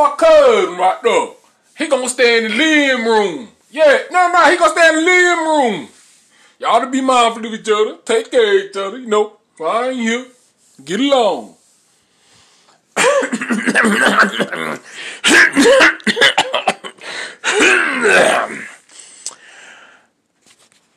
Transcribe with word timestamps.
my 0.00 0.14
cousin 0.16 0.78
right 0.78 1.02
there. 1.02 1.28
He 1.76 1.88
gonna 1.88 2.08
stay 2.08 2.38
in 2.38 2.50
the 2.50 2.56
living 2.56 3.04
room. 3.04 3.48
Yeah, 3.70 4.02
no, 4.10 4.32
no, 4.32 4.50
he 4.50 4.56
gonna 4.56 4.72
stay 4.72 4.88
in 4.88 4.94
the 4.96 5.02
living 5.02 5.44
room. 5.44 5.88
Y'all 6.58 6.80
to 6.80 6.90
be 6.90 7.00
mindful 7.00 7.44
of 7.46 7.52
each 7.52 7.68
other. 7.68 7.98
Take 8.04 8.30
care 8.30 8.58
of 8.58 8.64
each 8.64 8.76
other. 8.76 8.98
You 8.98 9.06
know, 9.06 9.36
fine 9.56 9.94
here. 9.94 10.26
Get 10.84 11.00
along. 11.00 11.54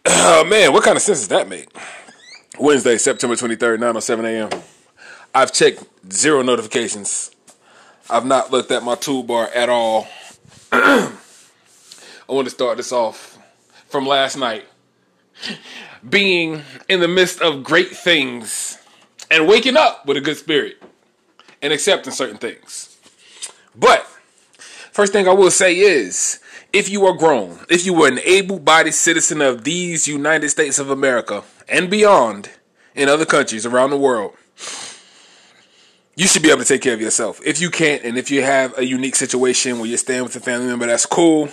oh 0.06 0.46
man, 0.50 0.74
what 0.74 0.84
kind 0.84 0.96
of 0.96 1.02
sense 1.02 1.20
does 1.20 1.28
that 1.30 1.48
make? 1.50 1.70
Wednesday, 2.60 2.98
September 2.98 3.36
23rd, 3.36 3.80
9 3.80 4.26
a.m. 4.26 4.50
I've 5.34 5.52
checked 5.52 5.84
zero 6.12 6.42
notifications. 6.42 7.32
I've 8.10 8.26
not 8.26 8.52
looked 8.52 8.72
at 8.72 8.84
my 8.84 8.96
toolbar 8.96 9.50
at 9.56 9.70
all. 9.70 10.08
I 10.72 11.12
want 12.28 12.46
to 12.48 12.52
start 12.52 12.78
this 12.78 12.92
off 12.92 13.38
from 13.88 14.06
last 14.06 14.38
night. 14.38 14.66
Being 16.08 16.64
in 16.90 17.00
the 17.00 17.08
midst 17.08 17.42
of 17.42 17.64
great 17.64 17.90
things 17.90 18.78
and 19.32 19.48
waking 19.48 19.78
up 19.78 20.06
with 20.06 20.18
a 20.18 20.22
good 20.22 20.38
spirit 20.38 20.82
and 21.62 21.72
accepting 21.72 22.12
certain 22.12 22.38
things. 22.38 22.98
But, 23.76 24.06
first 24.92 25.14
thing 25.14 25.28
I 25.28 25.34
will 25.34 25.52
say 25.52 25.78
is 25.78 26.40
if 26.74 26.90
you 26.90 27.06
are 27.06 27.14
grown, 27.16 27.60
if 27.70 27.86
you 27.86 28.04
are 28.04 28.08
an 28.08 28.20
able 28.26 28.60
bodied 28.60 28.96
citizen 28.96 29.42
of 29.42 29.64
these 29.64 30.08
United 30.08 30.50
States 30.50 30.78
of 30.78 30.90
America 30.90 31.44
and 31.70 31.90
beyond 31.90 32.50
in 32.96 33.08
other 33.08 33.26
countries 33.26 33.66
around 33.66 33.92
the 33.92 33.98
world, 33.98 34.36
you 36.16 36.28
should 36.28 36.44
be 36.44 36.50
able 36.50 36.62
to 36.62 36.66
take 36.66 36.82
care 36.82 36.94
of 36.94 37.02
yourself. 37.02 37.42
If 37.44 37.60
you 37.60 37.70
can't, 37.70 38.04
and 38.04 38.18
if 38.18 38.30
you 38.30 38.44
have 38.44 38.78
a 38.78 38.86
unique 38.86 39.16
situation 39.16 39.80
where 39.80 39.88
you're 39.88 39.98
staying 39.98 40.24
with 40.24 40.36
a 40.36 40.40
family 40.40 40.68
member, 40.68 40.86
that's 40.86 41.06
cool. 41.06 41.50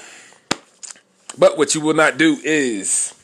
But 1.39 1.57
what 1.57 1.75
you 1.75 1.81
will 1.81 1.95
not 1.95 2.19
do 2.19 2.39
is 2.45 3.15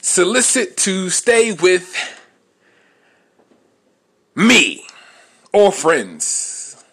solicit 0.00 0.76
to 0.78 1.10
stay 1.10 1.52
with 1.52 1.94
me 4.34 4.86
or 5.52 5.72
friends 5.72 6.84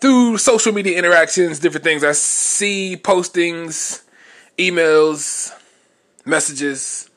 through 0.00 0.36
social 0.38 0.72
media 0.72 0.98
interactions, 0.98 1.58
different 1.58 1.84
things. 1.84 2.04
I 2.04 2.12
see 2.12 2.98
postings, 3.02 4.02
emails, 4.58 5.52
messages. 6.26 7.08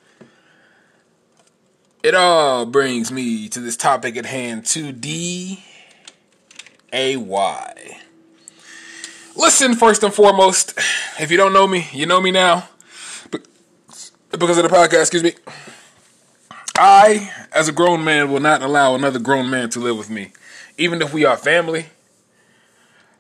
It 2.04 2.14
all 2.14 2.66
brings 2.66 3.12
me 3.12 3.50
to 3.50 3.60
this 3.60 3.76
topic 3.76 4.18
at 4.18 4.26
hand 4.26 4.64
2D 4.64 5.60
A 6.94 7.18
Y. 7.18 7.98
Listen, 9.36 9.76
first 9.76 10.04
and 10.04 10.14
foremost, 10.14 10.78
if 11.20 11.32
you 11.32 11.38
don't 11.38 11.54
know 11.54 11.68
me, 11.68 11.88
you 11.92 12.06
know 12.06 12.22
me 12.22 12.32
now. 12.32 12.70
Because 14.32 14.58
of 14.58 14.64
the 14.64 14.70
podcast, 14.70 15.02
excuse 15.02 15.24
me. 15.24 15.34
I, 16.78 17.32
as 17.52 17.68
a 17.68 17.72
grown 17.72 18.04
man, 18.04 18.32
will 18.32 18.40
not 18.40 18.62
allow 18.62 18.94
another 18.94 19.20
grown 19.20 19.50
man 19.50 19.70
to 19.72 19.80
live 19.80 19.98
with 19.98 20.10
me. 20.10 20.34
Even 20.78 21.02
if 21.02 21.14
we 21.14 21.26
are 21.26 21.36
family, 21.36 21.88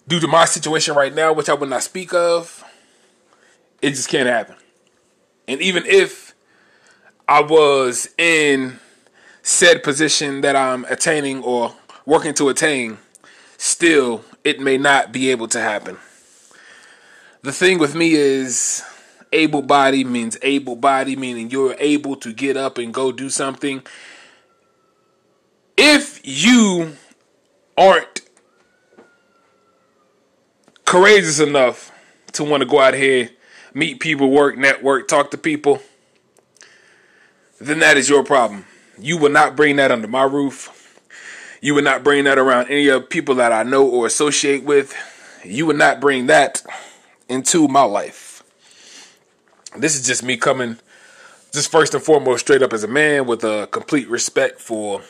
due 0.07 0.19
to 0.19 0.27
my 0.27 0.45
situation 0.45 0.95
right 0.95 1.13
now, 1.13 1.33
which 1.33 1.49
I 1.49 1.55
will 1.55 1.67
not 1.67 1.83
speak 1.83 2.13
of, 2.13 2.63
it 3.81 3.91
just 3.91 4.09
can't 4.09 4.27
happen. 4.27 4.55
And 5.47 5.61
even 5.61 5.83
if 5.85 6.26
I 7.27 7.41
was 7.41 8.09
in 8.17 8.79
said 9.41 9.83
position 9.83 10.41
that 10.41 10.55
I'm 10.55 10.85
attaining 10.85 11.43
or 11.43 11.75
working 12.05 12.33
to 12.35 12.49
attain, 12.49 12.97
still, 13.57 14.23
it 14.43 14.59
may 14.59 14.77
not 14.77 15.11
be 15.11 15.31
able 15.31 15.47
to 15.49 15.59
happen 15.59 15.97
the 17.47 17.53
thing 17.53 17.79
with 17.79 17.95
me 17.95 18.13
is 18.13 18.83
able 19.31 19.61
body 19.61 20.03
means 20.03 20.37
able 20.41 20.75
body, 20.75 21.15
meaning 21.15 21.49
you're 21.49 21.75
able 21.79 22.17
to 22.17 22.33
get 22.33 22.57
up 22.57 22.77
and 22.77 22.93
go 22.93 23.11
do 23.11 23.29
something. 23.29 23.81
If 25.77 26.19
you 26.23 26.97
aren't 27.77 28.21
courageous 30.83 31.39
enough 31.39 31.91
to 32.33 32.43
want 32.43 32.61
to 32.61 32.67
go 32.67 32.79
out 32.79 32.93
here, 32.93 33.29
meet 33.73 34.01
people, 34.01 34.29
work, 34.29 34.57
network, 34.57 35.07
talk 35.07 35.31
to 35.31 35.37
people, 35.37 35.81
then 37.59 37.79
that 37.79 37.97
is 37.97 38.09
your 38.09 38.23
problem. 38.23 38.65
You 38.99 39.17
will 39.17 39.31
not 39.31 39.55
bring 39.55 39.75
that 39.77 39.91
under 39.91 40.07
my 40.07 40.23
roof. 40.23 40.73
You 41.61 41.73
would 41.75 41.83
not 41.83 42.03
bring 42.03 42.25
that 42.25 42.37
around 42.37 42.67
any 42.69 42.87
of 42.87 43.09
people 43.09 43.35
that 43.35 43.51
I 43.51 43.63
know 43.63 43.87
or 43.87 44.05
associate 44.05 44.63
with. 44.63 44.95
You 45.43 45.65
would 45.65 45.77
not 45.77 45.99
bring 45.99 46.27
that 46.27 46.63
into 47.27 47.67
my 47.67 47.83
life. 47.83 48.43
This 49.75 49.95
is 49.95 50.05
just 50.05 50.23
me 50.23 50.37
coming, 50.37 50.77
just 51.51 51.71
first 51.71 51.93
and 51.93 52.03
foremost, 52.03 52.45
straight 52.45 52.61
up 52.61 52.73
as 52.73 52.83
a 52.83 52.87
man 52.87 53.25
with 53.25 53.43
a 53.43 53.67
complete 53.71 54.07
respect 54.07 54.59
for 54.59 55.01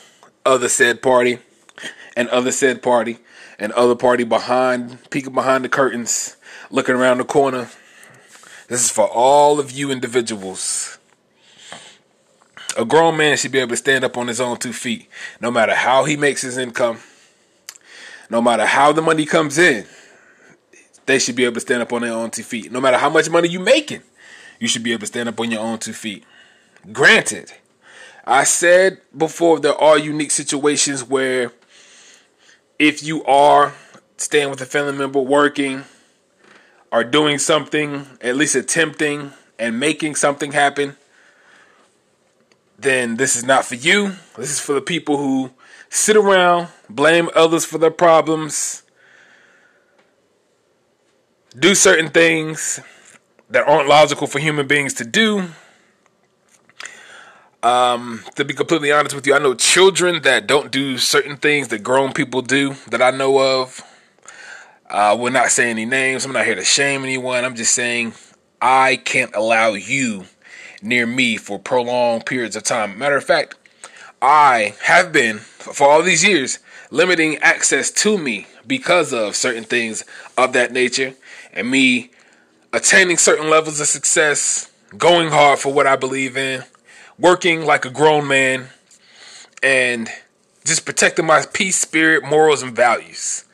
other 0.44 0.68
said 0.68 1.02
party 1.02 1.38
and 2.16 2.28
other 2.28 2.52
said 2.52 2.82
party 2.82 3.18
and 3.58 3.72
other 3.72 3.94
party 3.94 4.24
behind, 4.24 4.98
peeking 5.10 5.34
behind 5.34 5.64
the 5.64 5.68
curtains, 5.68 6.36
looking 6.70 6.94
around 6.94 7.18
the 7.18 7.24
corner. 7.24 7.68
This 8.68 8.84
is 8.84 8.90
for 8.90 9.06
all 9.06 9.58
of 9.58 9.70
you 9.70 9.90
individuals. 9.90 10.98
A 12.78 12.86
grown 12.86 13.18
man 13.18 13.36
should 13.36 13.52
be 13.52 13.58
able 13.58 13.70
to 13.70 13.76
stand 13.76 14.04
up 14.04 14.16
on 14.16 14.28
his 14.28 14.40
own 14.40 14.56
two 14.56 14.72
feet, 14.72 15.10
no 15.40 15.50
matter 15.50 15.74
how 15.74 16.04
he 16.04 16.16
makes 16.16 16.40
his 16.40 16.56
income, 16.56 16.98
no 18.30 18.40
matter 18.40 18.64
how 18.64 18.92
the 18.92 19.02
money 19.02 19.26
comes 19.26 19.58
in 19.58 19.84
they 21.08 21.18
should 21.18 21.34
be 21.34 21.44
able 21.44 21.54
to 21.54 21.60
stand 21.60 21.82
up 21.82 21.92
on 21.92 22.02
their 22.02 22.12
own 22.12 22.30
two 22.30 22.42
feet. 22.42 22.70
No 22.70 22.80
matter 22.80 22.98
how 22.98 23.08
much 23.08 23.28
money 23.30 23.48
you're 23.48 23.62
making, 23.62 24.02
you 24.60 24.68
should 24.68 24.82
be 24.82 24.92
able 24.92 25.00
to 25.00 25.06
stand 25.06 25.28
up 25.28 25.40
on 25.40 25.50
your 25.50 25.60
own 25.60 25.78
two 25.78 25.94
feet. 25.94 26.22
Granted, 26.92 27.52
I 28.26 28.44
said 28.44 29.00
before 29.16 29.58
there 29.58 29.74
are 29.74 29.98
unique 29.98 30.30
situations 30.30 31.02
where 31.02 31.50
if 32.78 33.02
you 33.02 33.24
are 33.24 33.74
staying 34.18 34.50
with 34.50 34.60
a 34.60 34.66
family 34.66 34.92
member, 34.92 35.18
working, 35.18 35.84
or 36.92 37.04
doing 37.04 37.38
something, 37.38 38.06
at 38.20 38.36
least 38.36 38.54
attempting 38.54 39.32
and 39.58 39.80
making 39.80 40.14
something 40.14 40.52
happen, 40.52 40.96
then 42.78 43.16
this 43.16 43.34
is 43.34 43.44
not 43.44 43.64
for 43.64 43.74
you. 43.74 44.14
This 44.36 44.50
is 44.50 44.60
for 44.60 44.72
the 44.72 44.80
people 44.80 45.16
who 45.16 45.50
sit 45.90 46.16
around, 46.16 46.68
blame 46.88 47.28
others 47.34 47.64
for 47.64 47.78
their 47.78 47.90
problems, 47.90 48.84
do 51.58 51.74
certain 51.74 52.08
things 52.08 52.80
that 53.50 53.66
aren't 53.66 53.88
logical 53.88 54.26
for 54.26 54.38
human 54.38 54.66
beings 54.66 54.94
to 54.94 55.04
do. 55.04 55.48
Um, 57.62 58.22
to 58.36 58.44
be 58.44 58.54
completely 58.54 58.92
honest 58.92 59.16
with 59.16 59.26
you, 59.26 59.34
I 59.34 59.40
know 59.40 59.54
children 59.54 60.22
that 60.22 60.46
don't 60.46 60.70
do 60.70 60.96
certain 60.96 61.36
things 61.36 61.68
that 61.68 61.82
grown 61.82 62.12
people 62.12 62.42
do 62.42 62.74
that 62.90 63.02
I 63.02 63.10
know 63.10 63.62
of. 63.62 63.82
Uh, 64.88 65.16
will 65.18 65.32
not 65.32 65.50
say 65.50 65.68
any 65.68 65.84
names. 65.84 66.24
I'm 66.24 66.32
not 66.32 66.46
here 66.46 66.54
to 66.54 66.64
shame 66.64 67.02
anyone. 67.02 67.44
I'm 67.44 67.56
just 67.56 67.74
saying 67.74 68.14
I 68.62 68.96
can't 68.96 69.34
allow 69.34 69.72
you 69.72 70.26
near 70.82 71.06
me 71.06 71.36
for 71.36 71.58
prolonged 71.58 72.26
periods 72.26 72.56
of 72.56 72.62
time. 72.62 72.98
Matter 72.98 73.16
of 73.16 73.24
fact, 73.24 73.54
I 74.20 74.74
have 74.84 75.12
been 75.12 75.38
for 75.38 75.88
all 75.88 76.02
these 76.02 76.24
years 76.24 76.58
limiting 76.90 77.36
access 77.38 77.90
to 77.90 78.18
me 78.18 78.46
because 78.66 79.12
of 79.12 79.36
certain 79.36 79.64
things 79.64 80.04
of 80.36 80.52
that 80.52 80.72
nature 80.72 81.14
and 81.52 81.70
me 81.70 82.10
attaining 82.72 83.16
certain 83.16 83.48
levels 83.48 83.80
of 83.80 83.86
success, 83.86 84.70
going 84.96 85.28
hard 85.28 85.58
for 85.58 85.72
what 85.72 85.86
I 85.86 85.96
believe 85.96 86.36
in, 86.36 86.64
working 87.18 87.64
like 87.64 87.84
a 87.84 87.90
grown 87.90 88.26
man, 88.26 88.68
and 89.62 90.08
just 90.64 90.84
protecting 90.84 91.26
my 91.26 91.44
peace, 91.52 91.78
spirit, 91.78 92.24
morals, 92.24 92.62
and 92.62 92.74
values. 92.74 93.44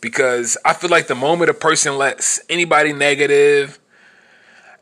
Because 0.00 0.56
I 0.64 0.74
feel 0.74 0.90
like 0.90 1.06
the 1.06 1.14
moment 1.14 1.50
a 1.50 1.54
person 1.54 1.96
lets 1.98 2.40
anybody 2.48 2.92
negative, 2.92 3.78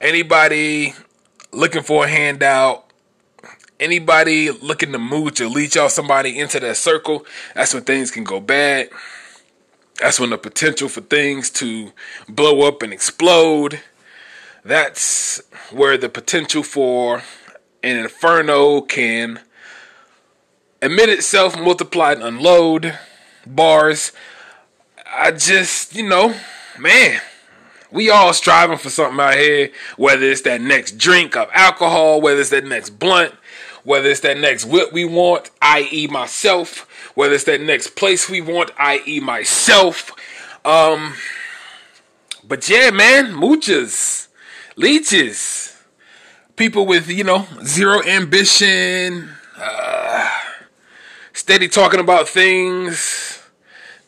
anybody 0.01 0.95
looking 1.57 1.83
for 1.83 2.05
a 2.05 2.09
handout, 2.09 2.85
anybody 3.81 4.51
looking 4.51 4.93
to 4.93 4.99
mooch 4.99 5.41
or 5.41 5.49
leech 5.49 5.77
off 5.77 5.91
somebody 5.91 6.39
into 6.39 6.61
that 6.61 6.77
circle, 6.77 7.25
that's 7.55 7.75
when 7.75 7.85
things 7.85 8.11
can 8.11 8.25
go 8.25 8.41
bad. 8.41 8.91
That's 9.99 10.21
when 10.21 10.31
the 10.31 10.39
potential 10.39 10.89
for 10.89 11.01
things 11.01 11.49
to 11.53 11.93
blow 12.29 12.69
up 12.69 12.83
and 12.83 12.93
explode. 12.93 13.81
That's 14.65 15.43
where 15.71 15.97
the 15.97 16.11
potential 16.11 16.63
for 16.63 17.23
an 17.83 17.97
inferno 17.97 18.83
can 18.83 19.41
emit 20.83 21.09
itself, 21.09 21.59
multiply, 21.59 22.13
and 22.13 22.23
unload. 22.23 22.99
Bars. 23.47 24.13
I 25.07 25.31
just, 25.31 25.95
you 25.95 26.07
know, 26.07 26.35
man, 26.79 27.21
we 27.91 28.11
all 28.11 28.33
striving 28.33 28.79
for 28.79 28.91
something 28.91 29.21
out 29.21 29.35
here. 29.35 29.71
Whether 29.97 30.25
it's 30.27 30.43
that 30.43 30.61
next 30.61 30.99
drink 30.99 31.37
of 31.37 31.49
alcohol, 31.53 32.21
whether 32.21 32.41
it's 32.41 32.51
that 32.51 32.65
next 32.65 32.99
blunt, 32.99 33.35
whether 33.85 34.09
it's 34.09 34.21
that 34.21 34.39
next 34.39 34.65
whip 34.65 34.93
we 34.93 35.05
want, 35.05 35.51
i.e., 35.63 36.07
myself, 36.09 36.89
whether 37.15 37.35
it's 37.35 37.45
that 37.45 37.61
next 37.61 37.97
place 37.97 38.29
we 38.29 38.41
want, 38.41 38.71
i.e., 38.79 39.21
myself, 39.21 40.13
Um, 40.65 41.15
but 42.43 42.69
yeah, 42.69 42.91
man, 42.91 43.33
moochers, 43.33 44.27
leeches, 44.75 45.81
people 46.57 46.87
with 46.87 47.09
you 47.09 47.23
know 47.23 47.47
zero 47.65 48.03
ambition, 48.03 49.31
uh, 49.57 50.29
steady 51.33 51.69
talking 51.69 52.01
about 52.01 52.29
things 52.29 53.36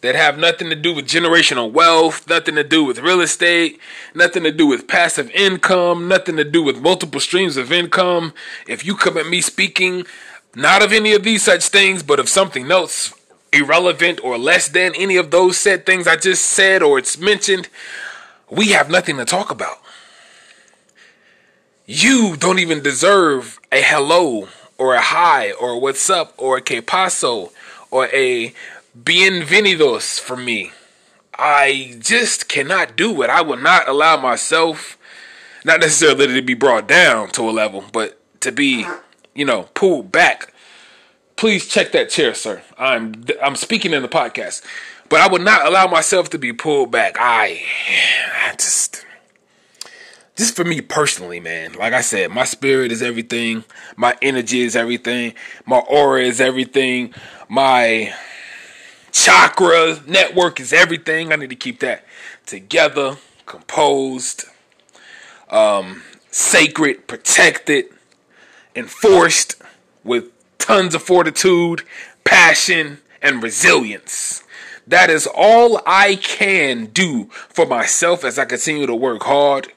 that 0.00 0.15
have 0.15 0.39
nothing 0.39 0.71
to 0.71 0.77
do 0.77 0.95
with 0.95 1.06
generational 1.06 1.71
wealth, 1.71 2.29
nothing 2.29 2.55
to 2.55 2.65
do 2.65 2.85
with 2.85 3.00
real 3.00 3.21
estate, 3.21 3.81
nothing 4.15 4.45
to 4.45 4.53
do 4.53 4.67
with 4.67 4.87
passive 4.87 5.31
income, 5.31 6.06
nothing 6.06 6.37
to 6.37 6.45
do 6.45 6.62
with 6.62 6.81
multiple 6.81 7.21
streams 7.21 7.56
of 7.56 7.73
income. 7.73 8.33
If 8.67 8.85
you 8.85 8.95
come 8.95 9.17
at 9.17 9.27
me 9.27 9.41
speaking 9.41 10.06
not 10.55 10.83
of 10.83 10.93
any 10.93 11.12
of 11.12 11.23
these 11.23 11.43
such 11.43 11.69
things, 11.69 12.03
but 12.03 12.19
of 12.19 12.29
something 12.29 12.71
else 12.71 13.15
irrelevant 13.53 14.23
or 14.23 14.37
less 14.37 14.69
than 14.69 14.93
any 14.95 15.17
of 15.17 15.31
those 15.31 15.56
said 15.56 15.87
things 15.87 16.06
I 16.06 16.17
just 16.17 16.45
said 16.45 16.83
or 16.83 16.99
it's 16.99 17.19
mentioned, 17.19 17.69
we 18.50 18.69
have 18.69 18.91
nothing 18.91 19.17
to 19.17 19.25
talk 19.25 19.50
about. 19.50 19.79
You 21.87 22.37
don't 22.37 22.59
even 22.59 22.83
deserve 22.83 23.59
a 23.73 23.81
hello 23.81 24.49
or 24.77 24.95
a 24.95 25.00
hi 25.00 25.53
or 25.53 25.81
what's 25.81 26.11
up 26.11 26.35
or 26.37 26.59
a 26.59 26.61
que 26.61 26.83
paso 26.83 27.53
or 27.91 28.09
a 28.09 28.53
bienvenidos 28.96 30.19
for 30.19 30.37
me. 30.37 30.73
I 31.38 31.96
just 32.00 32.49
cannot 32.49 32.96
do 32.96 33.23
it. 33.23 33.31
I 33.31 33.43
will 33.43 33.58
not 33.58 33.88
allow 33.88 34.17
myself, 34.17 34.99
not 35.64 35.81
necessarily 35.81 36.26
to 36.29 36.43
be 36.43 36.55
brought 36.55 36.88
down 36.88 37.29
to 37.31 37.49
a 37.49 37.52
level, 37.52 37.85
but 37.93 38.19
to 38.40 38.50
be, 38.50 38.87
you 39.35 39.44
know, 39.44 39.64
pulled 39.75 40.11
back. 40.11 40.52
Please 41.37 41.69
check 41.69 41.93
that 41.93 42.11
chair, 42.11 42.35
sir. 42.35 42.62
I'm 42.76 43.25
I'm 43.43 43.55
speaking 43.55 43.93
in 43.93 44.02
the 44.02 44.08
podcast, 44.08 44.64
but 45.08 45.20
I 45.20 45.29
would 45.31 45.43
not 45.43 45.67
allow 45.67 45.87
myself 45.87 46.31
to 46.31 46.38
be 46.38 46.52
pulled 46.52 46.90
back. 46.90 47.17
I, 47.20 47.62
I 48.44 48.52
just 48.55 49.06
just 50.35 50.56
for 50.56 50.64
me 50.64 50.81
personally, 50.81 51.38
man. 51.38 51.75
Like 51.75 51.93
I 51.93 52.00
said, 52.00 52.32
my 52.32 52.44
spirit 52.44 52.90
is 52.90 53.02
everything. 53.02 53.62
My 53.96 54.17
energy 54.23 54.62
is 54.62 54.75
everything. 54.75 55.35
My 55.67 55.79
aura 55.79 56.23
is 56.23 56.40
everything. 56.40 57.14
My 57.49 58.12
chakra 59.25 60.00
network 60.06 60.61
is 60.61 60.73
everything. 60.73 61.32
I 61.32 61.37
need 61.37 61.50
to 61.50 61.56
keep 61.56 61.81
that 61.81 62.05
together, 62.47 63.17
composed, 63.47 64.44
um, 65.50 66.03
sacred, 66.31 67.06
protected, 67.06 67.87
enforced 68.76 69.56
with 70.05 70.31
tons 70.59 70.94
of 70.94 71.03
fortitude, 71.03 71.82
passion, 72.25 72.99
and 73.20 73.43
resilience. 73.43 74.44
That 74.87 75.11
is 75.11 75.29
all 75.35 75.82
I 75.85 76.17
can 76.17 76.87
do 76.87 77.25
for 77.49 77.67
myself 77.67 78.25
as 78.25 78.38
I 78.38 78.44
continue 78.44 78.87
to 78.87 78.94
work 78.94 79.25
hard. 79.25 79.73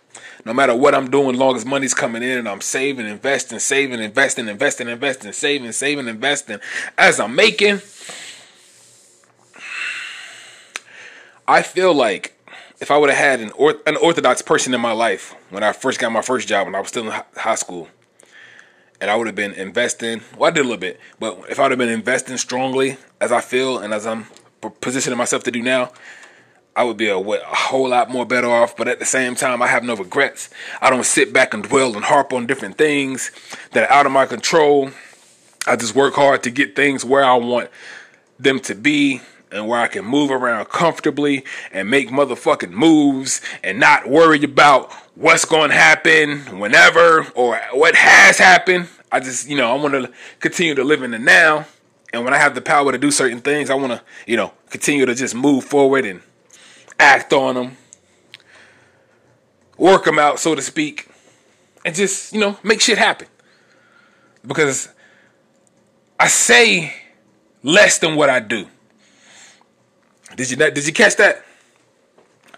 No 0.45 0.53
matter 0.53 0.75
what 0.75 0.95
I'm 0.95 1.11
doing, 1.11 1.35
long 1.35 1.55
as 1.55 1.65
money's 1.65 1.93
coming 1.93 2.23
in 2.23 2.37
and 2.37 2.49
I'm 2.49 2.61
saving, 2.61 3.07
investing, 3.07 3.59
saving, 3.59 3.99
investing, 3.99 4.47
investing, 4.47 4.87
investing, 4.87 5.33
saving, 5.33 5.71
saving, 5.71 6.07
investing, 6.07 6.59
as 6.97 7.19
I'm 7.19 7.35
making, 7.35 7.81
I 11.51 11.63
feel 11.63 11.93
like 11.93 12.33
if 12.79 12.91
I 12.91 12.97
would 12.97 13.09
have 13.09 13.19
had 13.19 13.41
an 13.41 13.51
an 13.85 13.97
orthodox 13.97 14.41
person 14.41 14.73
in 14.73 14.79
my 14.79 14.93
life 14.93 15.35
when 15.49 15.63
I 15.63 15.73
first 15.73 15.99
got 15.99 16.09
my 16.09 16.21
first 16.21 16.47
job 16.47 16.65
when 16.65 16.75
I 16.75 16.79
was 16.79 16.87
still 16.87 17.11
in 17.11 17.21
high 17.35 17.55
school, 17.55 17.89
and 19.01 19.11
I 19.11 19.17
would 19.17 19.27
have 19.27 19.35
been 19.35 19.51
investing. 19.55 20.21
Well, 20.37 20.49
I 20.49 20.53
did 20.53 20.61
a 20.61 20.63
little 20.63 20.77
bit, 20.77 20.97
but 21.19 21.41
if 21.49 21.59
I 21.59 21.63
would 21.63 21.71
have 21.71 21.77
been 21.77 21.89
investing 21.89 22.37
strongly 22.37 22.95
as 23.19 23.33
I 23.33 23.41
feel 23.41 23.79
and 23.79 23.93
as 23.93 24.07
I'm 24.07 24.27
positioning 24.79 25.17
myself 25.17 25.43
to 25.43 25.51
do 25.51 25.61
now, 25.61 25.91
I 26.73 26.85
would 26.85 26.95
be 26.95 27.09
a, 27.09 27.17
a, 27.17 27.39
whole 27.43 27.89
lot 27.89 28.09
more 28.09 28.25
better 28.25 28.47
off. 28.47 28.77
But 28.77 28.87
at 28.87 28.99
the 28.99 29.05
same 29.05 29.35
time, 29.35 29.61
I 29.61 29.67
have 29.67 29.83
no 29.83 29.97
regrets. 29.97 30.49
I 30.81 30.89
don't 30.89 31.05
sit 31.05 31.33
back 31.33 31.53
and 31.53 31.63
dwell 31.63 31.97
and 31.97 32.05
harp 32.05 32.31
on 32.31 32.47
different 32.47 32.77
things 32.77 33.29
that 33.73 33.89
are 33.89 33.91
out 33.91 34.05
of 34.05 34.13
my 34.13 34.25
control. 34.25 34.91
I 35.67 35.75
just 35.75 35.95
work 35.95 36.13
hard 36.13 36.43
to 36.43 36.49
get 36.49 36.77
things 36.77 37.03
where 37.03 37.25
I 37.25 37.35
want 37.35 37.69
them 38.39 38.61
to 38.61 38.73
be 38.73 39.19
and 39.51 39.67
where 39.67 39.79
I 39.79 39.87
can 39.87 40.05
move 40.05 40.31
around 40.31 40.65
comfortably 40.69 41.43
and 41.71 41.89
make 41.89 42.09
motherfucking 42.09 42.71
moves 42.71 43.41
and 43.63 43.79
not 43.79 44.09
worry 44.09 44.43
about 44.43 44.91
what's 45.15 45.45
going 45.45 45.69
to 45.69 45.75
happen 45.75 46.59
whenever 46.59 47.27
or 47.35 47.59
what 47.73 47.95
has 47.95 48.37
happened. 48.37 48.87
I 49.11 49.19
just, 49.19 49.49
you 49.49 49.57
know, 49.57 49.71
I 49.71 49.75
want 49.75 49.93
to 49.93 50.11
continue 50.39 50.73
to 50.75 50.83
live 50.83 51.03
in 51.03 51.11
the 51.11 51.19
now. 51.19 51.65
And 52.13 52.23
when 52.23 52.33
I 52.33 52.37
have 52.37 52.55
the 52.55 52.61
power 52.61 52.91
to 52.91 52.97
do 52.97 53.11
certain 53.11 53.41
things, 53.41 53.69
I 53.69 53.75
want 53.75 53.93
to, 53.93 54.01
you 54.25 54.37
know, 54.37 54.53
continue 54.69 55.05
to 55.05 55.15
just 55.15 55.35
move 55.35 55.63
forward 55.63 56.05
and 56.05 56.21
act 56.99 57.33
on 57.33 57.55
them, 57.55 57.77
work 59.77 60.05
them 60.05 60.19
out, 60.19 60.39
so 60.39 60.55
to 60.55 60.61
speak, 60.61 61.09
and 61.85 61.95
just, 61.95 62.33
you 62.33 62.39
know, 62.39 62.57
make 62.63 62.81
shit 62.81 62.97
happen. 62.97 63.27
Because 64.45 64.89
I 66.19 66.27
say 66.27 66.93
less 67.63 67.99
than 67.99 68.15
what 68.15 68.29
I 68.29 68.39
do. 68.39 68.67
Did 70.35 70.49
you 70.49 70.57
did 70.57 70.85
you 70.85 70.93
catch 70.93 71.15
that? 71.17 71.43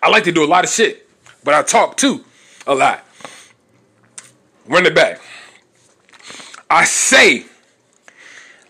I 0.02 0.10
like 0.10 0.25
to 0.25 0.31
do 0.31 0.44
a 0.44 0.48
lot 0.48 0.64
of 0.64 0.70
shit, 0.70 1.08
but 1.44 1.54
I 1.54 1.64
talk 1.64 1.98
too 1.98 2.24
a 2.68 2.75
lot. 2.75 3.06
Run 4.66 4.86
it 4.86 4.96
back. 4.96 5.22
I 6.70 6.86
say 6.86 7.46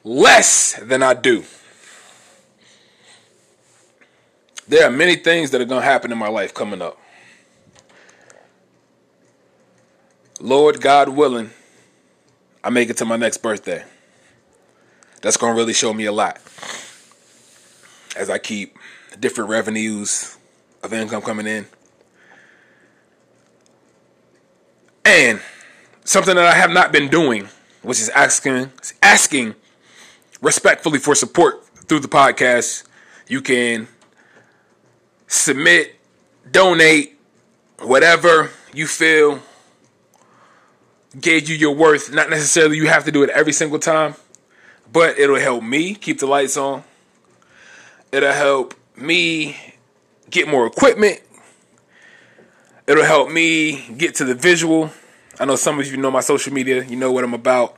less 0.03 0.73
than 0.81 1.03
I 1.03 1.13
do. 1.13 1.43
There 4.67 4.85
are 4.87 4.91
many 4.91 5.15
things 5.15 5.51
that 5.51 5.61
are 5.61 5.65
going 5.65 5.81
to 5.81 5.85
happen 5.85 6.11
in 6.11 6.17
my 6.17 6.29
life 6.29 6.53
coming 6.53 6.81
up. 6.81 6.97
Lord 10.39 10.81
God 10.81 11.09
willing, 11.09 11.51
I 12.63 12.69
make 12.69 12.89
it 12.89 12.97
to 12.97 13.05
my 13.05 13.17
next 13.17 13.37
birthday. 13.37 13.83
That's 15.21 15.37
going 15.37 15.53
to 15.53 15.57
really 15.57 15.73
show 15.73 15.93
me 15.93 16.05
a 16.05 16.11
lot 16.11 16.39
as 18.15 18.29
I 18.29 18.37
keep 18.37 18.77
different 19.19 19.49
revenues 19.49 20.37
of 20.81 20.93
income 20.93 21.21
coming 21.21 21.47
in. 21.47 21.65
And 25.05 25.41
something 26.05 26.35
that 26.35 26.45
I 26.45 26.53
have 26.53 26.71
not 26.71 26.91
been 26.91 27.09
doing, 27.09 27.49
which 27.81 27.99
is 27.99 28.09
asking 28.09 28.71
asking 29.01 29.55
respectfully 30.41 30.99
for 30.99 31.15
support 31.15 31.65
through 31.65 31.99
the 31.99 32.07
podcast. 32.07 32.83
You 33.27 33.41
can 33.41 33.87
submit, 35.27 35.95
donate, 36.51 37.17
whatever 37.79 38.51
you 38.73 38.87
feel 38.87 39.39
gave 41.19 41.49
you 41.49 41.55
your 41.55 41.75
worth. 41.75 42.13
Not 42.13 42.29
necessarily 42.29 42.77
you 42.77 42.87
have 42.87 43.05
to 43.05 43.11
do 43.11 43.23
it 43.23 43.29
every 43.29 43.53
single 43.53 43.79
time, 43.79 44.15
but 44.91 45.17
it'll 45.17 45.39
help 45.39 45.63
me 45.63 45.95
keep 45.95 46.19
the 46.19 46.27
lights 46.27 46.57
on. 46.57 46.83
It'll 48.11 48.33
help 48.33 48.73
me 48.97 49.57
get 50.29 50.47
more 50.47 50.65
equipment. 50.65 51.21
It'll 52.87 53.05
help 53.05 53.31
me 53.31 53.87
get 53.97 54.15
to 54.15 54.25
the 54.25 54.35
visual. 54.35 54.91
I 55.39 55.45
know 55.45 55.55
some 55.55 55.79
of 55.79 55.89
you 55.89 55.97
know 55.97 56.11
my 56.11 56.19
social 56.19 56.53
media. 56.53 56.83
You 56.83 56.95
know 56.95 57.11
what 57.11 57.23
I'm 57.23 57.33
about. 57.33 57.77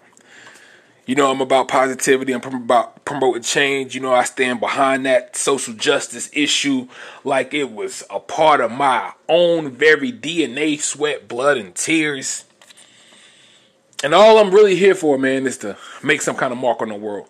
You 1.05 1.13
know 1.13 1.29
I'm 1.29 1.41
about 1.41 1.67
positivity. 1.67 2.33
I'm 2.33 2.41
about 2.41 3.05
promoting 3.05 3.43
change. 3.43 3.93
You 3.93 4.01
know 4.01 4.13
I 4.13 4.23
stand 4.23 4.59
behind 4.59 5.05
that 5.05 5.35
social 5.35 5.73
justice 5.73 6.29
issue 6.33 6.87
like 7.23 7.53
it 7.53 7.71
was 7.71 8.03
a 8.09 8.19
part 8.19 8.61
of 8.61 8.71
my 8.71 9.13
own 9.29 9.69
very 9.69 10.11
DNA, 10.11 10.79
sweat, 10.79 11.27
blood, 11.27 11.57
and 11.57 11.75
tears. 11.75 12.45
And 14.03 14.13
all 14.13 14.39
I'm 14.39 14.51
really 14.51 14.75
here 14.75 14.95
for, 14.95 15.17
man, 15.17 15.45
is 15.45 15.57
to 15.59 15.77
make 16.03 16.21
some 16.21 16.35
kind 16.35 16.51
of 16.51 16.57
mark 16.57 16.81
on 16.81 16.89
the 16.89 16.95
world. 16.95 17.29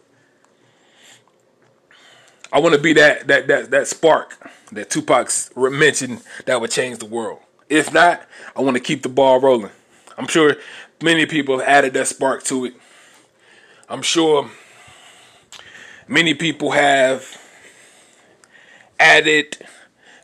I 2.52 2.60
want 2.60 2.76
to 2.76 2.82
be 2.82 2.94
that 2.94 3.28
that 3.28 3.48
that 3.48 3.72
that 3.72 3.88
spark 3.88 4.38
that 4.72 4.90
Tupac 4.90 5.32
mentioned 5.56 6.22
that 6.46 6.62
would 6.62 6.72
change 6.72 7.00
the 7.00 7.06
world. 7.06 7.40
If 7.70 7.94
not, 7.94 8.28
I 8.56 8.62
want 8.62 8.78
to 8.78 8.82
keep 8.82 9.02
the 9.02 9.10
ball 9.10 9.40
rolling. 9.40 9.72
I'm 10.18 10.28
sure 10.28 10.56
many 11.02 11.26
people 11.26 11.60
have 11.60 11.68
added 11.68 11.94
that 11.94 12.08
spark 12.08 12.44
to 12.46 12.66
it. 12.66 12.74
I'm 13.90 14.02
sure 14.02 14.50
many 16.08 16.34
people 16.34 16.72
have 16.72 17.42
added 19.00 19.58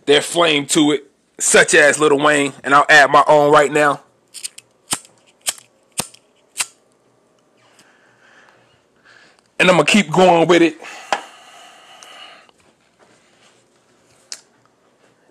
their 0.06 0.22
flame 0.22 0.66
to 0.68 0.92
it, 0.92 1.12
such 1.40 1.74
as 1.74 2.00
Lil 2.00 2.18
Wayne, 2.18 2.54
and 2.64 2.74
I'll 2.74 2.86
add 2.90 3.12
my 3.12 3.24
own 3.28 3.52
right 3.52 3.72
now. 3.72 4.02
And 9.60 9.70
I'm 9.70 9.76
gonna 9.76 9.86
keep 9.86 10.12
going 10.12 10.48
with 10.48 10.62
it. 10.62 10.78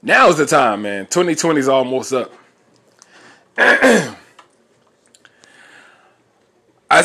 Now's 0.02 0.38
the 0.38 0.46
time, 0.46 0.82
man. 0.82 1.06
2020 1.06 1.60
is 1.60 1.68
almost 1.68 2.12
up. 2.12 2.32
As 3.58 4.16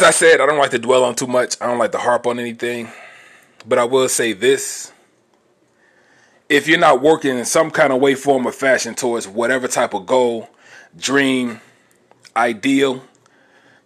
I 0.03 0.11
said, 0.11 0.41
I 0.41 0.45
don't 0.45 0.57
like 0.57 0.71
to 0.71 0.79
dwell 0.79 1.03
on 1.03 1.15
too 1.15 1.27
much. 1.27 1.55
I 1.61 1.67
don't 1.67 1.77
like 1.77 1.91
to 1.91 1.97
harp 1.97 2.25
on 2.27 2.39
anything. 2.39 2.89
But 3.67 3.79
I 3.79 3.83
will 3.83 4.09
say 4.09 4.33
this. 4.33 4.91
if 6.49 6.67
you're 6.67 6.79
not 6.79 7.01
working 7.01 7.37
in 7.37 7.45
some 7.45 7.71
kind 7.71 7.91
of 7.91 7.99
way, 8.01 8.15
form, 8.15 8.45
or 8.47 8.51
fashion 8.51 8.95
towards 8.95 9.27
whatever 9.27 9.67
type 9.67 9.93
of 9.93 10.05
goal, 10.05 10.49
dream, 10.95 11.59
ideal 12.35 13.03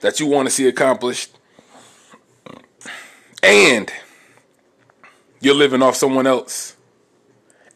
that 0.02 0.20
you 0.20 0.28
want 0.28 0.48
to 0.48 0.52
see 0.52 0.68
accomplished, 0.68 1.38
and 3.42 3.92
you're 5.40 5.56
living 5.56 5.82
off 5.82 5.96
someone 5.96 6.28
else 6.28 6.76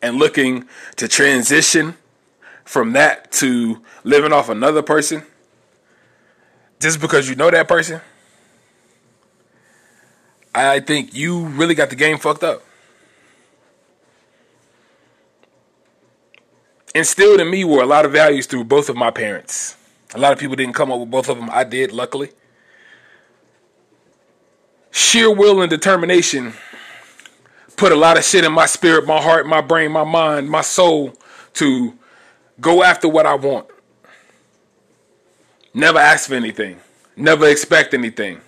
and 0.04 0.18
looking 0.18 0.68
to 0.98 1.08
transition 1.08 1.96
from 2.66 2.94
that 2.94 3.32
to 3.32 3.82
living 4.04 4.34
off 4.34 4.50
another 4.50 4.84
person 4.84 5.24
just 6.80 7.00
because 7.00 7.30
you 7.30 7.36
know 7.36 7.50
that 7.50 7.68
person, 7.68 8.02
I 10.54 10.82
think 10.82 11.16
you 11.16 11.46
really 11.46 11.74
got 11.74 11.90
the 11.90 11.96
game 11.96 12.18
fucked 12.18 12.44
up. 12.44 12.62
Instilled 16.94 17.40
in 17.40 17.50
me 17.50 17.64
were 17.64 17.82
a 17.82 17.86
lot 17.86 18.06
of 18.06 18.12
values 18.12 18.46
through 18.46 18.66
both 18.66 18.90
of 18.90 18.96
my 18.98 19.10
parents. 19.10 19.78
A 20.14 20.20
lot 20.20 20.34
of 20.34 20.38
people 20.38 20.56
didn't 20.56 20.76
come 20.76 20.92
up 20.92 21.00
with 21.00 21.10
both 21.10 21.30
of 21.30 21.38
them. 21.38 21.50
I 21.52 21.64
did, 21.64 21.92
luckily. 21.92 22.30
Sheer 24.92 25.34
will 25.34 25.62
and 25.62 25.70
determination 25.70 26.54
put 27.76 27.92
a 27.92 27.96
lot 27.96 28.18
of 28.18 28.24
shit 28.24 28.44
in 28.44 28.52
my 28.52 28.66
spirit, 28.66 29.06
my 29.06 29.22
heart, 29.22 29.48
my 29.48 29.62
brain, 29.62 29.92
my 29.92 30.04
mind, 30.04 30.50
my 30.50 30.62
soul 30.62 31.14
to 31.54 31.94
go 32.60 32.84
after 32.84 33.08
what 33.08 33.26
I 33.26 33.36
want. 33.36 33.68
Never 35.74 36.00
ask 36.00 36.30
for 36.30 36.36
anything. 36.36 36.80
Never 37.16 37.48
expect 37.48 37.94
anything. 37.94 38.42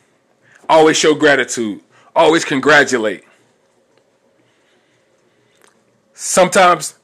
Always 0.70 0.98
show 0.98 1.16
gratitude. 1.16 1.82
Always 2.16 2.46
congratulate. 2.46 3.24
Sometimes 6.14 6.96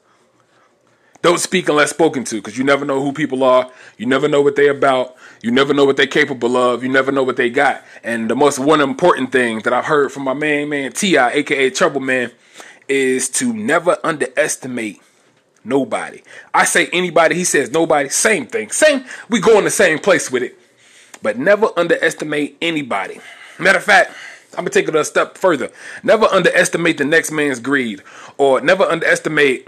don't 1.20 1.38
speak 1.38 1.68
unless 1.68 1.90
spoken 1.90 2.24
to 2.24 2.36
because 2.36 2.58
you 2.58 2.64
never 2.64 2.84
know 2.84 3.02
who 3.02 3.12
people 3.12 3.44
are. 3.44 3.70
You 3.96 4.06
never 4.06 4.26
know 4.26 4.42
what 4.42 4.56
they're 4.56 4.72
about. 4.72 5.16
You 5.42 5.50
never 5.50 5.74
know 5.74 5.84
what 5.84 5.96
they're 5.96 6.06
capable 6.06 6.56
of. 6.56 6.84
You 6.84 6.88
never 6.88 7.10
know 7.10 7.24
what 7.24 7.36
they 7.36 7.50
got. 7.50 7.82
And 8.04 8.30
the 8.30 8.36
most 8.36 8.60
one 8.60 8.80
important 8.80 9.32
thing 9.32 9.58
that 9.60 9.72
I've 9.72 9.84
heard 9.84 10.12
from 10.12 10.22
my 10.22 10.34
main 10.34 10.68
man 10.68 10.92
T.I., 10.92 11.32
aka 11.32 11.70
Trouble 11.70 12.00
Man, 12.00 12.30
is 12.88 13.28
to 13.30 13.52
never 13.52 13.98
underestimate 14.04 15.02
nobody. 15.64 16.22
I 16.54 16.64
say 16.64 16.88
anybody, 16.92 17.34
he 17.34 17.44
says 17.44 17.72
nobody, 17.72 18.08
same 18.08 18.46
thing. 18.46 18.70
Same, 18.70 19.04
we 19.28 19.40
go 19.40 19.58
in 19.58 19.64
the 19.64 19.70
same 19.70 19.98
place 19.98 20.30
with 20.30 20.44
it. 20.44 20.56
But 21.22 21.38
never 21.38 21.68
underestimate 21.76 22.56
anybody. 22.62 23.20
Matter 23.58 23.78
of 23.78 23.84
fact, 23.84 24.12
I'm 24.52 24.64
gonna 24.64 24.70
take 24.70 24.88
it 24.88 24.94
a 24.94 25.04
step 25.04 25.38
further. 25.38 25.70
Never 26.02 26.26
underestimate 26.26 26.98
the 26.98 27.04
next 27.04 27.30
man's 27.30 27.58
greed, 27.58 28.02
or 28.38 28.60
never 28.60 28.84
underestimate 28.84 29.66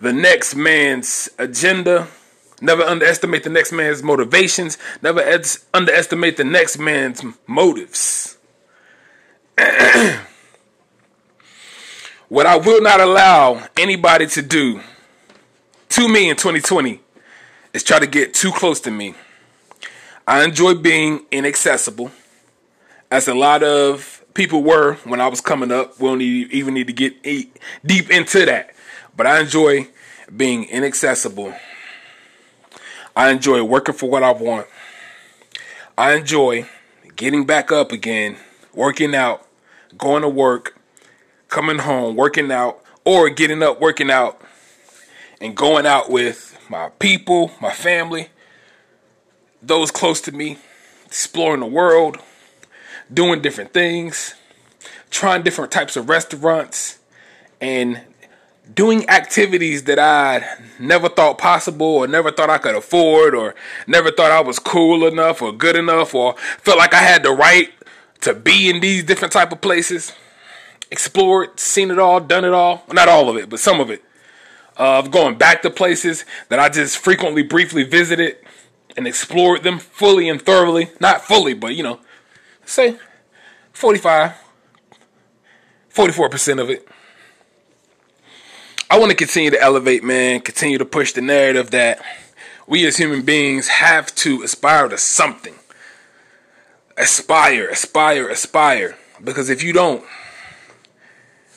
the 0.00 0.12
next 0.12 0.54
man's 0.54 1.30
agenda. 1.38 2.08
Never 2.60 2.82
underestimate 2.82 3.44
the 3.44 3.50
next 3.50 3.72
man's 3.72 4.02
motivations. 4.02 4.76
Never 5.02 5.22
underestimate 5.72 6.36
the 6.36 6.44
next 6.44 6.78
man's 6.78 7.22
motives. 7.46 8.36
what 12.28 12.46
I 12.46 12.56
will 12.56 12.82
not 12.82 13.00
allow 13.00 13.66
anybody 13.78 14.26
to 14.28 14.42
do 14.42 14.80
to 15.90 16.08
me 16.08 16.28
in 16.30 16.36
2020 16.36 17.00
is 17.72 17.82
try 17.82 17.98
to 17.98 18.06
get 18.06 18.34
too 18.34 18.52
close 18.52 18.80
to 18.80 18.90
me. 18.90 19.14
I 20.26 20.44
enjoy 20.44 20.74
being 20.74 21.24
inaccessible, 21.32 22.10
as 23.10 23.26
a 23.26 23.34
lot 23.34 23.62
of 23.62 24.24
people 24.34 24.62
were 24.62 24.94
when 25.04 25.20
I 25.20 25.28
was 25.28 25.40
coming 25.40 25.72
up. 25.72 25.98
We 25.98 26.08
don't 26.08 26.22
even 26.22 26.74
need 26.74 26.86
to 26.86 26.92
get 26.92 27.22
deep 27.22 28.10
into 28.10 28.46
that. 28.46 28.74
But 29.16 29.26
I 29.26 29.40
enjoy 29.40 29.88
being 30.34 30.64
inaccessible. 30.64 31.54
I 33.16 33.30
enjoy 33.30 33.62
working 33.62 33.94
for 33.94 34.08
what 34.08 34.22
I 34.22 34.32
want. 34.32 34.66
I 35.98 36.14
enjoy 36.14 36.66
getting 37.16 37.44
back 37.44 37.70
up 37.70 37.92
again, 37.92 38.36
working 38.74 39.14
out, 39.14 39.46
going 39.98 40.22
to 40.22 40.28
work, 40.28 40.78
coming 41.48 41.78
home, 41.78 42.16
working 42.16 42.50
out, 42.50 42.82
or 43.04 43.28
getting 43.28 43.62
up, 43.62 43.80
working 43.80 44.10
out, 44.10 44.40
and 45.40 45.56
going 45.56 45.86
out 45.86 46.10
with 46.10 46.58
my 46.68 46.90
people, 46.98 47.50
my 47.60 47.72
family, 47.72 48.28
those 49.62 49.90
close 49.90 50.20
to 50.22 50.32
me, 50.32 50.58
exploring 51.06 51.60
the 51.60 51.66
world, 51.66 52.18
doing 53.12 53.42
different 53.42 53.72
things, 53.72 54.34
trying 55.10 55.42
different 55.42 55.72
types 55.72 55.96
of 55.96 56.08
restaurants, 56.08 56.98
and 57.60 58.00
doing 58.74 59.08
activities 59.08 59.84
that 59.84 59.98
I 59.98 60.44
never 60.78 61.08
thought 61.08 61.38
possible 61.38 61.86
or 61.86 62.06
never 62.06 62.30
thought 62.30 62.50
I 62.50 62.58
could 62.58 62.74
afford 62.74 63.34
or 63.34 63.54
never 63.86 64.10
thought 64.10 64.30
I 64.30 64.40
was 64.40 64.58
cool 64.58 65.06
enough 65.06 65.42
or 65.42 65.52
good 65.52 65.76
enough 65.76 66.14
or 66.14 66.36
felt 66.58 66.78
like 66.78 66.94
I 66.94 66.98
had 67.00 67.22
the 67.22 67.30
right 67.30 67.70
to 68.22 68.34
be 68.34 68.68
in 68.68 68.80
these 68.80 69.04
different 69.04 69.32
type 69.32 69.52
of 69.52 69.60
places. 69.60 70.12
Explored, 70.90 71.58
seen 71.58 71.90
it 71.90 71.98
all, 71.98 72.20
done 72.20 72.44
it 72.44 72.52
all. 72.52 72.84
Not 72.92 73.08
all 73.08 73.28
of 73.28 73.36
it, 73.36 73.48
but 73.48 73.60
some 73.60 73.80
of 73.80 73.90
it. 73.90 74.02
Of 74.76 75.06
uh, 75.06 75.08
going 75.08 75.36
back 75.36 75.62
to 75.62 75.70
places 75.70 76.24
that 76.48 76.58
I 76.58 76.68
just 76.68 76.98
frequently, 76.98 77.42
briefly 77.42 77.82
visited 77.82 78.36
and 78.96 79.06
explored 79.06 79.62
them 79.62 79.78
fully 79.78 80.28
and 80.28 80.40
thoroughly. 80.40 80.90
Not 81.00 81.22
fully, 81.22 81.54
but 81.54 81.74
you 81.74 81.82
know, 81.82 82.00
say 82.64 82.96
45, 83.72 84.32
44% 85.92 86.60
of 86.60 86.70
it. 86.70 86.88
I 88.90 88.98
want 88.98 89.10
to 89.10 89.16
continue 89.16 89.50
to 89.50 89.62
elevate, 89.62 90.02
man, 90.02 90.40
continue 90.40 90.76
to 90.76 90.84
push 90.84 91.12
the 91.12 91.20
narrative 91.20 91.70
that 91.70 92.02
we 92.66 92.84
as 92.88 92.96
human 92.96 93.22
beings 93.22 93.68
have 93.68 94.12
to 94.16 94.42
aspire 94.42 94.88
to 94.88 94.98
something. 94.98 95.54
Aspire, 96.96 97.68
aspire, 97.68 98.28
aspire. 98.28 98.96
Because 99.22 99.48
if 99.48 99.62
you 99.62 99.72
don't, 99.72 100.04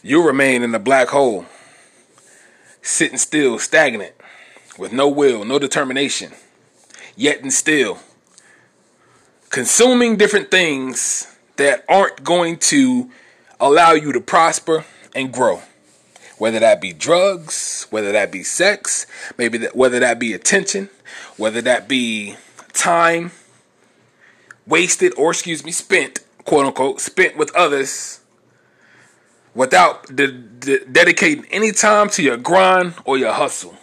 you'll 0.04 0.28
remain 0.28 0.62
in 0.62 0.76
a 0.76 0.80
black 0.80 1.08
hole, 1.08 1.48
sitting 2.84 3.18
still, 3.18 3.58
stagnant, 3.58 4.14
with 4.78 4.94
no 4.94 5.08
will, 5.08 5.44
no 5.44 5.58
determination, 5.58 6.34
yet 7.16 7.42
and 7.42 7.52
still 7.52 7.98
consuming 9.50 10.18
different 10.18 10.52
things 10.52 11.36
that 11.56 11.84
aren't 11.90 12.24
going 12.24 12.58
to 12.58 13.10
allow 13.60 13.94
you 13.94 14.12
to 14.12 14.22
prosper 14.22 14.86
and 15.16 15.34
grow 15.34 15.64
whether 16.38 16.60
that 16.60 16.82
be 16.82 16.94
drugs, 16.94 17.88
whether 17.90 18.12
that 18.12 18.32
be 18.32 18.44
sex, 18.44 19.06
maybe 19.38 19.58
that, 19.60 19.76
whether 19.76 20.00
that 20.00 20.20
be 20.20 20.34
attention, 20.34 20.90
whether 21.38 21.62
that 21.62 21.88
be 21.88 22.36
time 22.74 23.32
wasted 24.66 25.14
or 25.18 25.32
excuse 25.32 25.64
me 25.64 25.72
spent, 25.72 26.20
quote 26.46 26.66
unquote, 26.66 27.02
spent 27.02 27.38
with 27.38 27.54
others 27.56 28.22
without 29.54 30.16
de- 30.16 30.32
de- 30.32 30.86
dedicating 30.86 31.46
any 31.52 31.72
time 31.72 32.10
to 32.10 32.24
your 32.24 32.38
grind 32.38 32.94
or 33.06 33.18
your 33.18 33.34
hustle. 33.34 33.78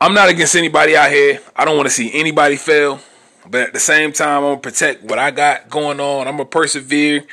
I'm 0.00 0.12
not 0.12 0.28
against 0.28 0.54
anybody 0.54 0.96
out 0.96 1.10
here. 1.10 1.40
I 1.56 1.64
don't 1.64 1.76
want 1.76 1.88
to 1.88 1.94
see 1.94 2.12
anybody 2.12 2.56
fail. 2.56 3.00
But 3.48 3.62
at 3.62 3.72
the 3.72 3.80
same 3.80 4.12
time, 4.12 4.44
I'm 4.44 4.56
to 4.56 4.60
protect 4.60 5.04
what 5.04 5.18
I 5.18 5.30
got 5.30 5.70
going 5.70 6.00
on. 6.00 6.26
I'm 6.28 6.36
to 6.36 6.44
persevere. 6.44 7.24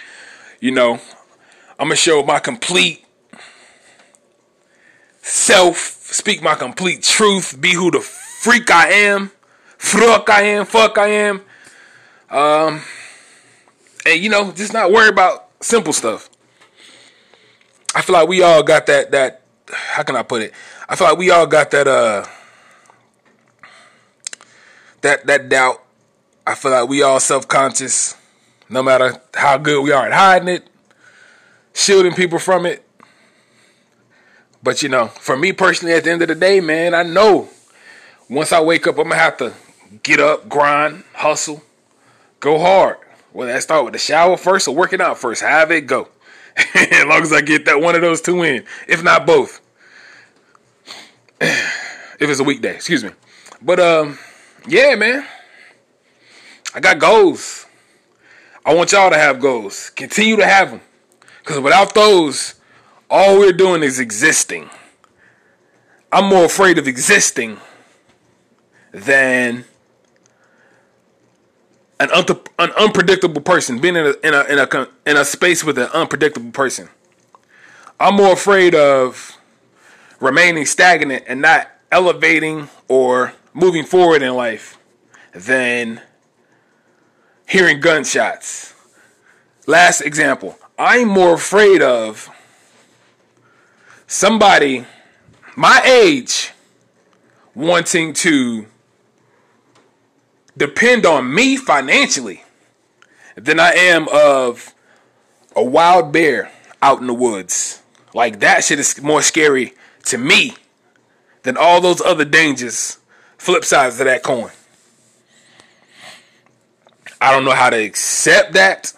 You 0.60 0.72
know, 0.72 1.01
I'm 1.84 1.90
gonna 1.90 1.98
show 1.98 2.24
my 2.24 2.40
complete 2.40 3.06
self, 5.22 5.75
speak 5.75 6.42
my 6.42 6.56
complete 6.56 7.04
truth, 7.04 7.60
be 7.60 7.74
who 7.74 7.92
the 7.92 8.00
freak 8.00 8.72
I 8.72 8.88
am, 8.88 9.32
fuck 9.78 10.30
I 10.30 10.44
am, 10.44 10.66
fuck 10.66 10.98
I 10.98 11.08
am. 11.08 11.42
Um, 12.30 12.82
and 14.06 14.24
you 14.24 14.30
know, 14.30 14.54
just 14.54 14.72
not 14.72 14.94
worry 14.94 15.10
about 15.10 15.50
simple 15.60 15.92
stuff. 15.92 16.30
I 17.94 18.02
feel 18.02 18.13
like 18.13 18.30
we 18.30 18.42
all 18.42 18.63
got 18.63 18.86
that 18.86 19.12
that 19.12 19.42
how 19.70 20.04
can 20.04 20.16
I 20.16 20.24
put 20.24 20.42
it? 20.42 20.54
I 20.88 20.96
feel 20.96 21.10
like 21.10 21.18
we 21.18 21.32
all 21.32 21.48
got 21.48 21.70
that 21.72 21.90
uh 21.90 22.25
that 25.02 25.25
that 25.25 25.50
doubt. 25.50 25.84
I 26.48 26.56
feel 26.56 26.72
like 26.72 26.88
we 26.88 27.04
all 27.04 27.20
self 27.20 27.46
conscious, 27.46 28.16
no 28.70 28.82
matter 28.82 29.22
how 29.34 29.58
good 29.58 29.84
we 29.84 29.92
are 29.92 30.06
at 30.06 30.13
hiding 30.13 30.48
it 30.48 30.70
shielding 31.74 32.13
people 32.13 32.39
from 32.39 32.65
it. 32.65 32.88
But 34.62 34.82
you 34.82 34.89
know, 34.89 35.08
for 35.08 35.36
me 35.36 35.51
personally, 35.51 35.94
at 35.94 36.06
the 36.06 36.12
end 36.12 36.22
of 36.22 36.30
the 36.30 36.36
day, 36.36 36.62
man, 36.62 36.94
I 36.94 37.03
know 37.03 37.50
once 38.30 38.53
I 38.53 38.62
wake 38.62 38.88
up, 38.88 38.98
I'm 38.98 39.10
gonna 39.10 39.15
have 39.15 39.38
to 39.38 39.53
get 40.03 40.20
up, 40.20 40.48
grind, 40.48 41.03
hustle, 41.13 41.62
go 42.39 42.60
hard. 42.60 42.98
Whether 43.34 43.53
I 43.53 43.60
start 43.60 43.84
with 43.84 43.94
the 43.94 44.00
shower 44.00 44.38
first 44.38 44.68
or 44.68 44.75
working 44.75 45.01
out 45.01 45.18
first, 45.18 45.42
have 45.42 45.72
it 45.72 45.82
go. 45.82 46.08
as 46.75 47.06
long 47.06 47.22
as 47.22 47.34
I 47.34 47.42
get 47.42 47.65
that 47.65 47.82
one 47.82 47.96
of 47.96 48.01
those 48.01 48.22
two 48.22 48.44
in, 48.44 48.63
if 48.88 49.03
not 49.03 49.25
both. 49.25 49.60
if 51.42 52.22
it's 52.22 52.39
a 52.39 52.44
weekday, 52.44 52.75
excuse 52.75 53.03
me. 53.03 53.10
But 53.62 53.80
um, 53.80 54.20
yeah, 54.68 54.96
man, 54.96 55.25
I 56.75 56.80
got 56.80 57.00
goals. 57.00 57.65
I 58.65 58.74
want 58.74 58.92
y'all 58.92 59.10
to 59.10 59.18
have 59.18 59.39
goals. 59.39 59.89
Continue 59.89 60.38
to 60.38 60.46
have 60.46 60.72
them. 60.72 60.82
Because 61.44 61.60
without 61.62 61.94
those, 61.94 62.56
All 63.10 63.38
we're 63.38 63.54
doing 63.54 63.84
is 63.84 64.00
existing. 64.00 64.72
I'm 66.12 66.26
more 66.26 66.46
afraid 66.46 66.80
of 66.80 66.88
existing 66.88 67.60
than 68.92 69.66
an, 72.00 72.10
un- 72.12 72.26
an 72.60 72.72
unpredictable 72.72 73.42
person 73.42 73.80
being 73.80 73.96
in 73.96 74.08
a, 74.08 74.14
in 74.28 74.34
a 74.34 74.44
in 74.46 74.60
a 74.60 74.88
in 75.06 75.18
a 75.18 75.26
space 75.26 75.64
with 75.64 75.78
an 75.78 75.90
unpredictable 75.94 76.52
person. 76.52 76.90
I'm 78.00 78.16
more 78.16 78.34
afraid 78.34 78.76
of 78.76 79.38
remaining 80.20 80.66
stagnant 80.66 81.26
and 81.28 81.42
not 81.42 81.70
elevating 81.92 82.70
or 82.88 83.34
moving 83.54 83.86
forward 83.86 84.24
in 84.24 84.34
life 84.36 84.80
than 85.34 86.02
hearing 87.48 87.80
gunshots. 87.80 88.74
Last 89.68 90.02
example. 90.02 90.58
I'm 90.86 91.08
more 91.08 91.36
afraid 91.36 91.82
of 91.82 92.30
somebody 94.06 94.86
my 95.56 95.82
age 95.86 96.52
wanting 97.56 98.12
to 98.16 98.66
depend 100.58 101.06
on 101.06 101.34
me 101.34 101.56
financially 101.56 102.44
than 103.36 103.62
I 103.62 103.72
am 103.72 104.10
of 104.12 104.74
a 105.56 105.63
wild 105.63 106.12
bear 106.12 106.52
out 106.82 107.00
in 107.00 107.08
the 107.08 107.13
woods. 107.13 107.82
Like 108.13 108.42
that 108.42 108.66
shit 108.66 108.78
is 108.78 109.02
more 109.02 109.22
scary 109.22 109.75
to 110.08 110.18
me 110.18 110.56
than 111.44 111.56
all 111.56 111.80
those 111.80 112.02
other 112.02 112.25
dangers, 112.25 112.98
flip 113.38 113.63
sides 113.63 114.02
of 114.02 114.06
that 114.08 114.22
coin. 114.22 114.52
I 117.22 117.32
don't 117.32 117.46
know 117.46 117.52
how 117.52 117.70
to 117.70 117.78
accept 117.78 118.52
that. 118.52 118.92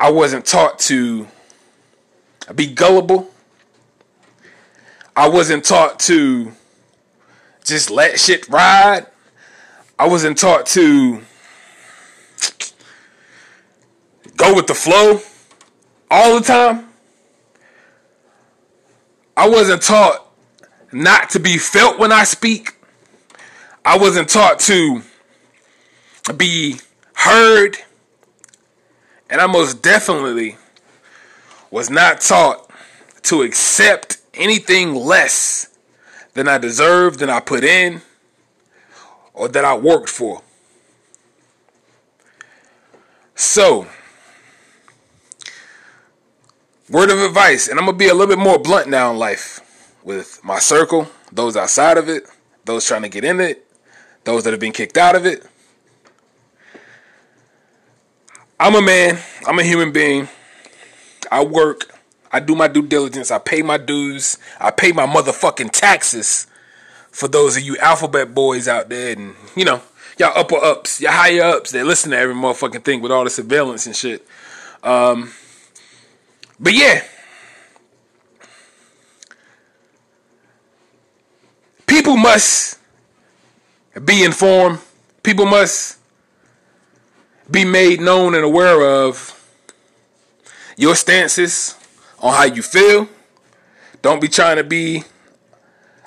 I 0.00 0.10
wasn't 0.10 0.46
taught 0.46 0.78
to 0.80 1.28
be 2.54 2.66
gullible. 2.66 3.30
I 5.14 5.28
wasn't 5.28 5.62
taught 5.62 6.00
to 6.00 6.52
just 7.64 7.90
let 7.90 8.18
shit 8.18 8.48
ride. 8.48 9.06
I 9.98 10.08
wasn't 10.08 10.38
taught 10.38 10.64
to 10.68 11.20
go 14.36 14.54
with 14.54 14.66
the 14.66 14.74
flow 14.74 15.20
all 16.10 16.40
the 16.40 16.46
time. 16.46 16.88
I 19.36 19.50
wasn't 19.50 19.82
taught 19.82 20.26
not 20.92 21.28
to 21.30 21.40
be 21.40 21.58
felt 21.58 21.98
when 21.98 22.10
I 22.10 22.24
speak. 22.24 22.74
I 23.84 23.98
wasn't 23.98 24.30
taught 24.30 24.60
to 24.60 25.02
be 26.36 26.76
heard. 27.12 27.76
And 29.30 29.40
I 29.40 29.46
most 29.46 29.80
definitely 29.80 30.56
was 31.70 31.88
not 31.88 32.20
taught 32.20 32.68
to 33.22 33.42
accept 33.42 34.18
anything 34.34 34.94
less 34.94 35.68
than 36.34 36.48
I 36.48 36.58
deserved, 36.58 37.20
than 37.20 37.30
I 37.30 37.38
put 37.40 37.62
in, 37.62 38.02
or 39.32 39.48
that 39.48 39.64
I 39.64 39.76
worked 39.76 40.08
for. 40.08 40.42
So, 43.36 43.86
word 46.88 47.10
of 47.10 47.20
advice, 47.20 47.68
and 47.68 47.78
I'm 47.78 47.86
gonna 47.86 47.96
be 47.96 48.08
a 48.08 48.14
little 48.14 48.34
bit 48.34 48.42
more 48.42 48.58
blunt 48.58 48.88
now 48.88 49.10
in 49.12 49.18
life 49.18 49.60
with 50.02 50.40
my 50.42 50.58
circle, 50.58 51.08
those 51.32 51.56
outside 51.56 51.98
of 51.98 52.08
it, 52.08 52.24
those 52.64 52.84
trying 52.84 53.02
to 53.02 53.08
get 53.08 53.24
in 53.24 53.40
it, 53.40 53.66
those 54.24 54.44
that 54.44 54.52
have 54.52 54.60
been 54.60 54.72
kicked 54.72 54.98
out 54.98 55.14
of 55.14 55.24
it. 55.24 55.46
I'm 58.60 58.74
a 58.74 58.82
man, 58.82 59.18
I'm 59.46 59.58
a 59.58 59.64
human 59.64 59.90
being. 59.90 60.28
I 61.32 61.42
work, 61.42 61.98
I 62.30 62.40
do 62.40 62.54
my 62.54 62.68
due 62.68 62.86
diligence, 62.86 63.30
I 63.30 63.38
pay 63.38 63.62
my 63.62 63.78
dues, 63.78 64.36
I 64.60 64.70
pay 64.70 64.92
my 64.92 65.06
motherfucking 65.06 65.70
taxes 65.72 66.46
for 67.10 67.26
those 67.26 67.56
of 67.56 67.62
you 67.62 67.78
alphabet 67.78 68.34
boys 68.34 68.68
out 68.68 68.90
there 68.90 69.16
and, 69.16 69.34
you 69.56 69.64
know, 69.64 69.80
y'all 70.18 70.36
upper 70.36 70.56
ups, 70.56 71.00
y'all 71.00 71.10
higher 71.10 71.42
ups 71.42 71.70
that 71.70 71.86
listen 71.86 72.10
to 72.10 72.18
every 72.18 72.34
motherfucking 72.34 72.84
thing 72.84 73.00
with 73.00 73.10
all 73.10 73.24
the 73.24 73.30
surveillance 73.30 73.86
and 73.86 73.96
shit. 73.96 74.26
Um, 74.82 75.32
but 76.58 76.74
yeah. 76.74 77.02
People 81.86 82.18
must 82.18 82.78
be 84.04 84.22
informed. 84.22 84.80
People 85.22 85.46
must 85.46 85.96
be 87.50 87.64
made 87.64 88.00
known 88.00 88.34
and 88.34 88.44
aware 88.44 88.82
of 88.82 89.36
your 90.76 90.94
stances 90.94 91.74
on 92.20 92.34
how 92.34 92.44
you 92.44 92.62
feel. 92.62 93.08
Don't 94.02 94.20
be 94.20 94.28
trying 94.28 94.56
to 94.56 94.64
be 94.64 95.04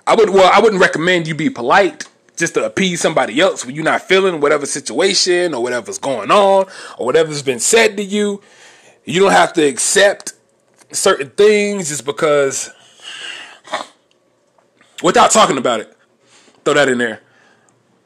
I 0.06 0.16
would 0.16 0.30
well, 0.30 0.50
I 0.54 0.60
wouldn't 0.60 0.82
recommend 0.82 1.28
you 1.28 1.36
be 1.36 1.50
polite 1.50 2.10
just 2.36 2.56
to 2.56 2.66
appease 2.66 3.00
somebody 3.02 3.40
else 3.40 3.66
when 3.66 3.76
you're 3.76 3.84
not 3.84 4.02
feeling 4.02 4.42
whatever 4.42 4.66
situation 4.66 5.54
or 5.54 5.64
whatever's 5.64 5.98
going 5.98 6.32
on 6.32 6.66
or 6.98 7.06
whatever's 7.06 7.42
been 7.42 7.60
said 7.60 7.96
to 7.98 8.04
you. 8.04 8.42
You 9.06 9.22
don't 9.22 9.32
have 9.32 9.54
to 9.54 9.64
accept 9.64 10.34
certain 10.92 11.30
things 11.32 11.90
just 11.90 12.06
because 12.06 12.70
without 15.02 15.32
talking 15.32 15.58
about 15.58 15.80
it. 15.80 15.96
Throw 16.66 16.74
that 16.74 16.90
in 16.90 16.98
there. 16.98 17.22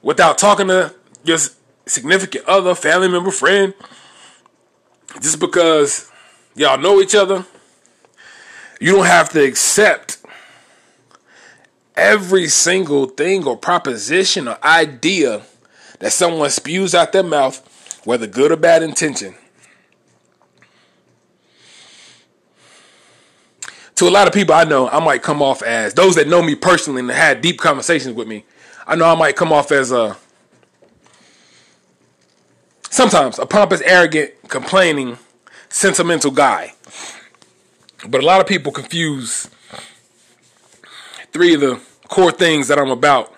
Without 0.01 0.37
talking 0.37 0.67
to 0.67 0.93
your 1.23 1.37
significant 1.87 2.45
other, 2.45 2.75
family 2.75 3.07
member, 3.07 3.31
friend, 3.31 3.73
just 5.21 5.39
because 5.39 6.11
y'all 6.55 6.77
know 6.77 7.01
each 7.01 7.15
other, 7.15 7.45
you 8.79 8.95
don't 8.95 9.05
have 9.05 9.29
to 9.29 9.43
accept 9.43 10.17
every 11.95 12.47
single 12.47 13.07
thing 13.07 13.45
or 13.45 13.57
proposition 13.57 14.47
or 14.47 14.57
idea 14.63 15.41
that 15.99 16.13
someone 16.13 16.49
spews 16.49 16.93
out 16.93 17.11
their 17.11 17.23
mouth, 17.23 18.01
whether 18.05 18.27
good 18.27 18.51
or 18.51 18.55
bad 18.55 18.83
intention. 18.83 19.33
To 23.95 24.07
a 24.07 24.11
lot 24.11 24.27
of 24.27 24.33
people 24.33 24.53
I 24.53 24.63
know, 24.63 24.87
I 24.87 25.03
might 25.03 25.23
come 25.23 25.41
off 25.41 25.63
as 25.63 25.95
those 25.95 26.13
that 26.15 26.27
know 26.27 26.43
me 26.43 26.53
personally 26.53 26.99
and 26.99 27.09
had 27.09 27.41
deep 27.41 27.57
conversations 27.59 28.13
with 28.13 28.27
me. 28.27 28.45
I 28.85 28.95
know 28.95 29.05
I 29.05 29.15
might 29.15 29.35
come 29.35 29.51
off 29.51 29.71
as 29.71 29.91
a 29.91 30.15
sometimes 32.97 33.37
a 33.37 33.45
pompous, 33.45 33.79
arrogant, 33.81 34.33
complaining, 34.47 35.19
sentimental 35.69 36.31
guy. 36.31 36.73
But 38.07 38.23
a 38.23 38.25
lot 38.25 38.41
of 38.41 38.47
people 38.47 38.71
confuse 38.71 39.47
three 41.31 41.53
of 41.53 41.61
the 41.61 41.79
core 42.07 42.31
things 42.31 42.67
that 42.69 42.79
I'm 42.79 42.89
about 42.89 43.31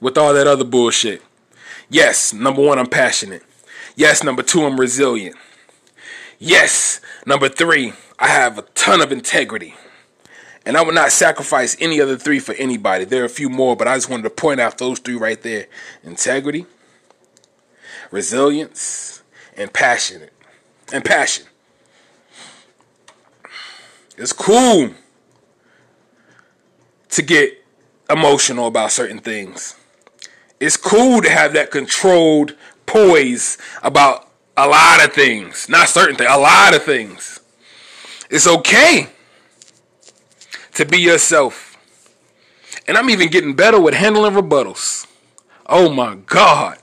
with 0.00 0.16
all 0.16 0.32
that 0.32 0.46
other 0.46 0.64
bullshit. 0.64 1.22
Yes, 1.90 2.32
number 2.32 2.62
one, 2.62 2.78
I'm 2.78 2.86
passionate. 2.86 3.42
Yes, 3.96 4.24
number 4.24 4.42
two, 4.42 4.64
I'm 4.64 4.80
resilient. 4.80 5.36
Yes, 6.38 6.98
number 7.26 7.50
three, 7.50 7.92
I 8.18 8.28
have 8.28 8.56
a 8.56 8.62
ton 8.62 9.02
of 9.02 9.12
integrity. 9.12 9.74
And 10.64 10.74
I 10.74 10.82
would 10.82 10.94
not 10.94 11.12
sacrifice 11.12 11.76
any 11.80 12.00
other 12.00 12.16
three 12.16 12.38
for 12.38 12.54
anybody. 12.54 13.04
There 13.04 13.20
are 13.20 13.26
a 13.26 13.28
few 13.28 13.50
more, 13.50 13.76
but 13.76 13.86
I 13.86 13.94
just 13.94 14.08
wanted 14.08 14.22
to 14.22 14.30
point 14.30 14.58
out 14.58 14.78
those 14.78 15.00
three 15.00 15.16
right 15.16 15.42
there 15.42 15.66
integrity, 16.02 16.64
resilience, 18.12 19.22
and 19.56 19.72
passionate. 19.72 20.32
And 20.92 21.04
passion. 21.04 21.46
It's 24.16 24.32
cool 24.32 24.90
to 27.08 27.22
get 27.22 27.64
emotional 28.08 28.66
about 28.66 28.92
certain 28.92 29.18
things. 29.18 29.74
It's 30.60 30.76
cool 30.76 31.22
to 31.22 31.30
have 31.30 31.54
that 31.54 31.70
controlled 31.70 32.54
poise 32.86 33.58
about 33.82 34.28
a 34.56 34.68
lot 34.68 35.04
of 35.04 35.12
things. 35.12 35.68
Not 35.68 35.88
certain 35.88 36.14
things, 36.14 36.30
a 36.30 36.38
lot 36.38 36.74
of 36.74 36.82
things. 36.82 37.40
It's 38.30 38.46
okay 38.46 39.08
to 40.74 40.84
be 40.84 40.98
yourself. 40.98 41.78
And 42.86 42.98
I'm 42.98 43.10
even 43.10 43.30
getting 43.30 43.54
better 43.54 43.80
with 43.80 43.94
handling 43.94 44.34
rebuttals. 44.34 45.06
Oh 45.66 45.90
my 45.92 46.16
God. 46.16 46.78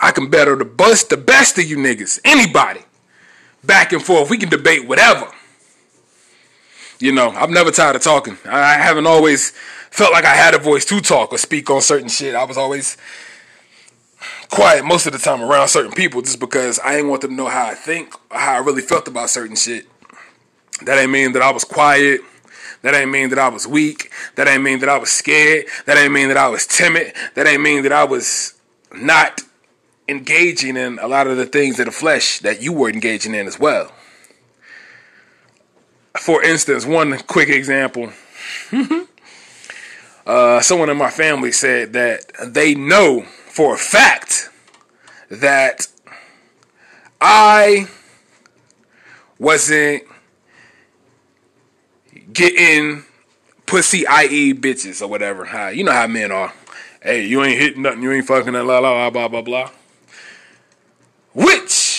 I 0.00 0.12
can 0.12 0.30
better 0.30 0.56
the 0.56 0.64
bust 0.64 1.10
the 1.10 1.16
best 1.16 1.58
of 1.58 1.64
you 1.64 1.76
niggas. 1.76 2.20
Anybody. 2.24 2.80
Back 3.62 3.92
and 3.92 4.02
forth. 4.02 4.30
We 4.30 4.38
can 4.38 4.48
debate 4.48 4.88
whatever. 4.88 5.30
You 6.98 7.12
know, 7.12 7.30
I'm 7.30 7.52
never 7.52 7.70
tired 7.70 7.96
of 7.96 8.02
talking. 8.02 8.36
I 8.44 8.74
haven't 8.74 9.06
always 9.06 9.52
felt 9.90 10.12
like 10.12 10.24
I 10.24 10.34
had 10.34 10.54
a 10.54 10.58
voice 10.58 10.84
to 10.86 11.00
talk 11.00 11.32
or 11.32 11.38
speak 11.38 11.70
on 11.70 11.80
certain 11.80 12.08
shit. 12.08 12.34
I 12.34 12.44
was 12.44 12.56
always 12.56 12.96
quiet 14.50 14.84
most 14.84 15.06
of 15.06 15.12
the 15.12 15.18
time 15.18 15.42
around 15.42 15.68
certain 15.68 15.92
people 15.92 16.22
just 16.22 16.40
because 16.40 16.78
I 16.84 16.96
didn't 16.96 17.08
want 17.08 17.22
them 17.22 17.30
to 17.30 17.36
know 17.36 17.48
how 17.48 17.66
I 17.66 17.74
think 17.74 18.14
or 18.30 18.38
how 18.38 18.54
I 18.54 18.58
really 18.58 18.82
felt 18.82 19.08
about 19.08 19.30
certain 19.30 19.56
shit. 19.56 19.86
That 20.84 20.98
ain't 20.98 21.10
mean 21.10 21.32
that 21.32 21.42
I 21.42 21.50
was 21.52 21.64
quiet. 21.64 22.20
That 22.82 22.94
ain't 22.94 23.10
mean 23.10 23.28
that 23.30 23.38
I 23.38 23.48
was 23.48 23.66
weak. 23.66 24.10
That 24.36 24.48
ain't 24.48 24.62
mean 24.62 24.80
that 24.80 24.88
I 24.88 24.96
was 24.96 25.10
scared. 25.10 25.66
That 25.84 25.98
ain't 25.98 26.12
mean 26.12 26.28
that 26.28 26.38
I 26.38 26.48
was 26.48 26.66
timid. 26.66 27.12
That 27.34 27.46
ain't 27.46 27.62
mean 27.62 27.82
that 27.82 27.92
I 27.92 28.04
was 28.04 28.54
not 28.92 29.42
engaging 30.10 30.76
in 30.76 30.98
a 30.98 31.06
lot 31.06 31.26
of 31.26 31.36
the 31.36 31.46
things 31.46 31.78
of 31.78 31.86
the 31.86 31.92
flesh 31.92 32.40
that 32.40 32.62
you 32.62 32.72
were 32.72 32.90
engaging 32.90 33.34
in 33.34 33.46
as 33.46 33.58
well. 33.58 33.92
for 36.18 36.42
instance, 36.42 36.84
one 36.84 37.16
quick 37.20 37.48
example. 37.48 38.10
uh, 40.26 40.60
someone 40.60 40.90
in 40.90 40.96
my 40.96 41.10
family 41.10 41.52
said 41.52 41.92
that 41.92 42.20
they 42.46 42.74
know 42.74 43.22
for 43.22 43.74
a 43.74 43.78
fact 43.78 44.50
that 45.30 45.86
I 47.20 47.86
wasn't 49.38 50.02
getting 52.32 53.04
pussy, 53.66 54.06
i.e., 54.06 54.54
bitches 54.54 55.00
or 55.00 55.06
whatever. 55.06 55.70
You 55.72 55.84
know 55.84 55.92
how 55.92 56.06
men 56.06 56.32
are. 56.32 56.52
Hey, 57.02 57.26
you 57.26 57.42
ain't 57.42 57.58
hitting 57.58 57.82
nothing. 57.82 58.02
You 58.02 58.12
ain't 58.12 58.26
fucking 58.26 58.52
that. 58.52 58.64
La 58.64 58.78
la 58.78 59.08
blah 59.10 59.28
blah 59.28 59.42
blah. 59.42 59.70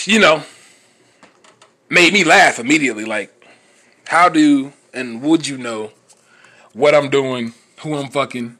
You 0.04 0.18
know 0.18 0.42
made 1.92 2.12
me 2.12 2.24
laugh 2.24 2.58
immediately. 2.58 3.04
Like, 3.04 3.30
how 4.06 4.28
do 4.28 4.72
and 4.94 5.22
would 5.22 5.46
you 5.46 5.58
know 5.58 5.92
what 6.72 6.94
I'm 6.94 7.10
doing, 7.10 7.52
who 7.80 7.94
I'm 7.94 8.10
fucking, 8.10 8.58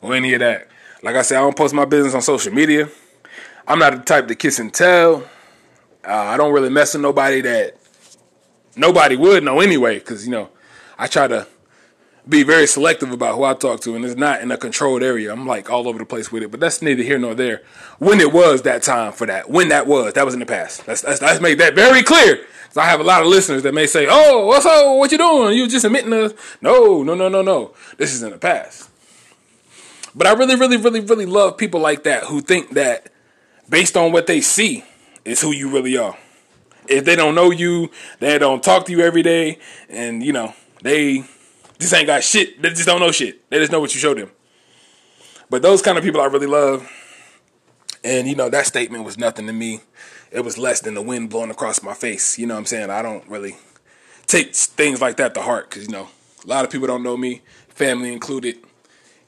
or 0.00 0.14
any 0.14 0.32
of 0.34 0.40
that? 0.40 0.68
Like 1.02 1.16
I 1.16 1.22
said, 1.22 1.38
I 1.38 1.42
don't 1.42 1.56
post 1.56 1.74
my 1.74 1.84
business 1.84 2.14
on 2.14 2.22
social 2.22 2.52
media. 2.52 2.88
I'm 3.68 3.78
not 3.78 3.92
the 3.92 4.02
type 4.02 4.28
to 4.28 4.34
kiss 4.34 4.58
and 4.58 4.72
tell. 4.72 5.22
Uh, 6.06 6.12
I 6.12 6.36
don't 6.36 6.52
really 6.52 6.70
mess 6.70 6.94
with 6.94 7.02
nobody 7.02 7.40
that 7.42 7.76
nobody 8.76 9.16
would 9.16 9.44
know 9.44 9.60
anyway, 9.60 9.98
because 9.98 10.24
you 10.26 10.32
know 10.32 10.48
I 10.98 11.06
try 11.06 11.28
to 11.28 11.46
be 12.28 12.42
very 12.42 12.66
selective 12.66 13.10
about 13.10 13.34
who 13.34 13.44
I 13.44 13.54
talk 13.54 13.80
to, 13.80 13.94
and 13.94 14.04
it's 14.04 14.16
not 14.16 14.40
in 14.40 14.50
a 14.50 14.56
controlled 14.56 15.02
area. 15.02 15.32
I'm 15.32 15.46
like 15.46 15.70
all 15.70 15.86
over 15.86 15.98
the 15.98 16.06
place 16.06 16.32
with 16.32 16.42
it, 16.42 16.50
but 16.50 16.60
that's 16.60 16.80
neither 16.80 17.02
here 17.02 17.18
nor 17.18 17.34
there. 17.34 17.62
When 17.98 18.20
it 18.20 18.32
was 18.32 18.62
that 18.62 18.82
time 18.82 19.12
for 19.12 19.26
that, 19.26 19.50
when 19.50 19.68
that 19.68 19.86
was, 19.86 20.14
that 20.14 20.24
was 20.24 20.34
in 20.34 20.40
the 20.40 20.46
past. 20.46 20.86
Let's 20.88 21.04
let's, 21.04 21.20
let's 21.20 21.40
make 21.40 21.58
that 21.58 21.74
very 21.74 22.02
clear. 22.02 22.46
So 22.70 22.80
I 22.80 22.86
have 22.86 23.00
a 23.00 23.04
lot 23.04 23.22
of 23.22 23.28
listeners 23.28 23.62
that 23.64 23.74
may 23.74 23.86
say, 23.86 24.06
"Oh, 24.08 24.46
what's 24.46 24.66
up? 24.66 24.96
What 24.96 25.12
you 25.12 25.18
doing? 25.18 25.56
You 25.56 25.68
just 25.68 25.84
admitting 25.84 26.12
us?" 26.12 26.32
No, 26.60 27.02
no, 27.02 27.14
no, 27.14 27.28
no, 27.28 27.42
no. 27.42 27.74
This 27.98 28.14
is 28.14 28.22
in 28.22 28.30
the 28.30 28.38
past. 28.38 28.90
But 30.14 30.26
I 30.26 30.32
really, 30.32 30.56
really, 30.56 30.76
really, 30.76 31.00
really 31.00 31.26
love 31.26 31.58
people 31.58 31.80
like 31.80 32.04
that 32.04 32.24
who 32.24 32.40
think 32.40 32.70
that 32.70 33.10
based 33.68 33.96
on 33.96 34.12
what 34.12 34.26
they 34.26 34.40
see 34.40 34.84
is 35.24 35.40
who 35.40 35.52
you 35.52 35.70
really 35.70 35.96
are. 35.96 36.16
If 36.86 37.04
they 37.04 37.16
don't 37.16 37.34
know 37.34 37.50
you, 37.50 37.90
they 38.20 38.38
don't 38.38 38.62
talk 38.62 38.86
to 38.86 38.92
you 38.92 39.00
every 39.00 39.22
day, 39.22 39.58
and 39.88 40.22
you 40.22 40.32
know 40.32 40.54
they 40.82 41.24
just 41.78 41.94
ain't 41.94 42.06
got 42.06 42.22
shit. 42.24 42.60
They 42.60 42.70
just 42.70 42.86
don't 42.86 43.00
know 43.00 43.12
shit. 43.12 43.48
They 43.50 43.58
just 43.58 43.72
know 43.72 43.80
what 43.80 43.94
you 43.94 44.00
show 44.00 44.14
them. 44.14 44.30
But 45.50 45.62
those 45.62 45.82
kind 45.82 45.98
of 45.98 46.04
people 46.04 46.20
I 46.20 46.26
really 46.26 46.46
love. 46.46 46.90
And 48.02 48.28
you 48.28 48.34
know 48.34 48.50
that 48.50 48.66
statement 48.66 49.04
was 49.04 49.18
nothing 49.18 49.46
to 49.46 49.52
me. 49.52 49.80
It 50.30 50.40
was 50.40 50.58
less 50.58 50.80
than 50.80 50.94
the 50.94 51.02
wind 51.02 51.30
blowing 51.30 51.50
across 51.50 51.82
my 51.82 51.94
face. 51.94 52.38
You 52.38 52.46
know 52.46 52.54
what 52.54 52.60
I'm 52.60 52.66
saying? 52.66 52.90
I 52.90 53.02
don't 53.02 53.26
really 53.28 53.56
take 54.26 54.54
things 54.54 55.00
like 55.00 55.16
that 55.16 55.34
to 55.34 55.42
heart 55.42 55.70
because 55.70 55.86
you 55.86 55.92
know 55.92 56.08
a 56.44 56.46
lot 56.48 56.64
of 56.64 56.70
people 56.70 56.86
don't 56.86 57.02
know 57.02 57.16
me, 57.16 57.42
family 57.68 58.12
included. 58.12 58.58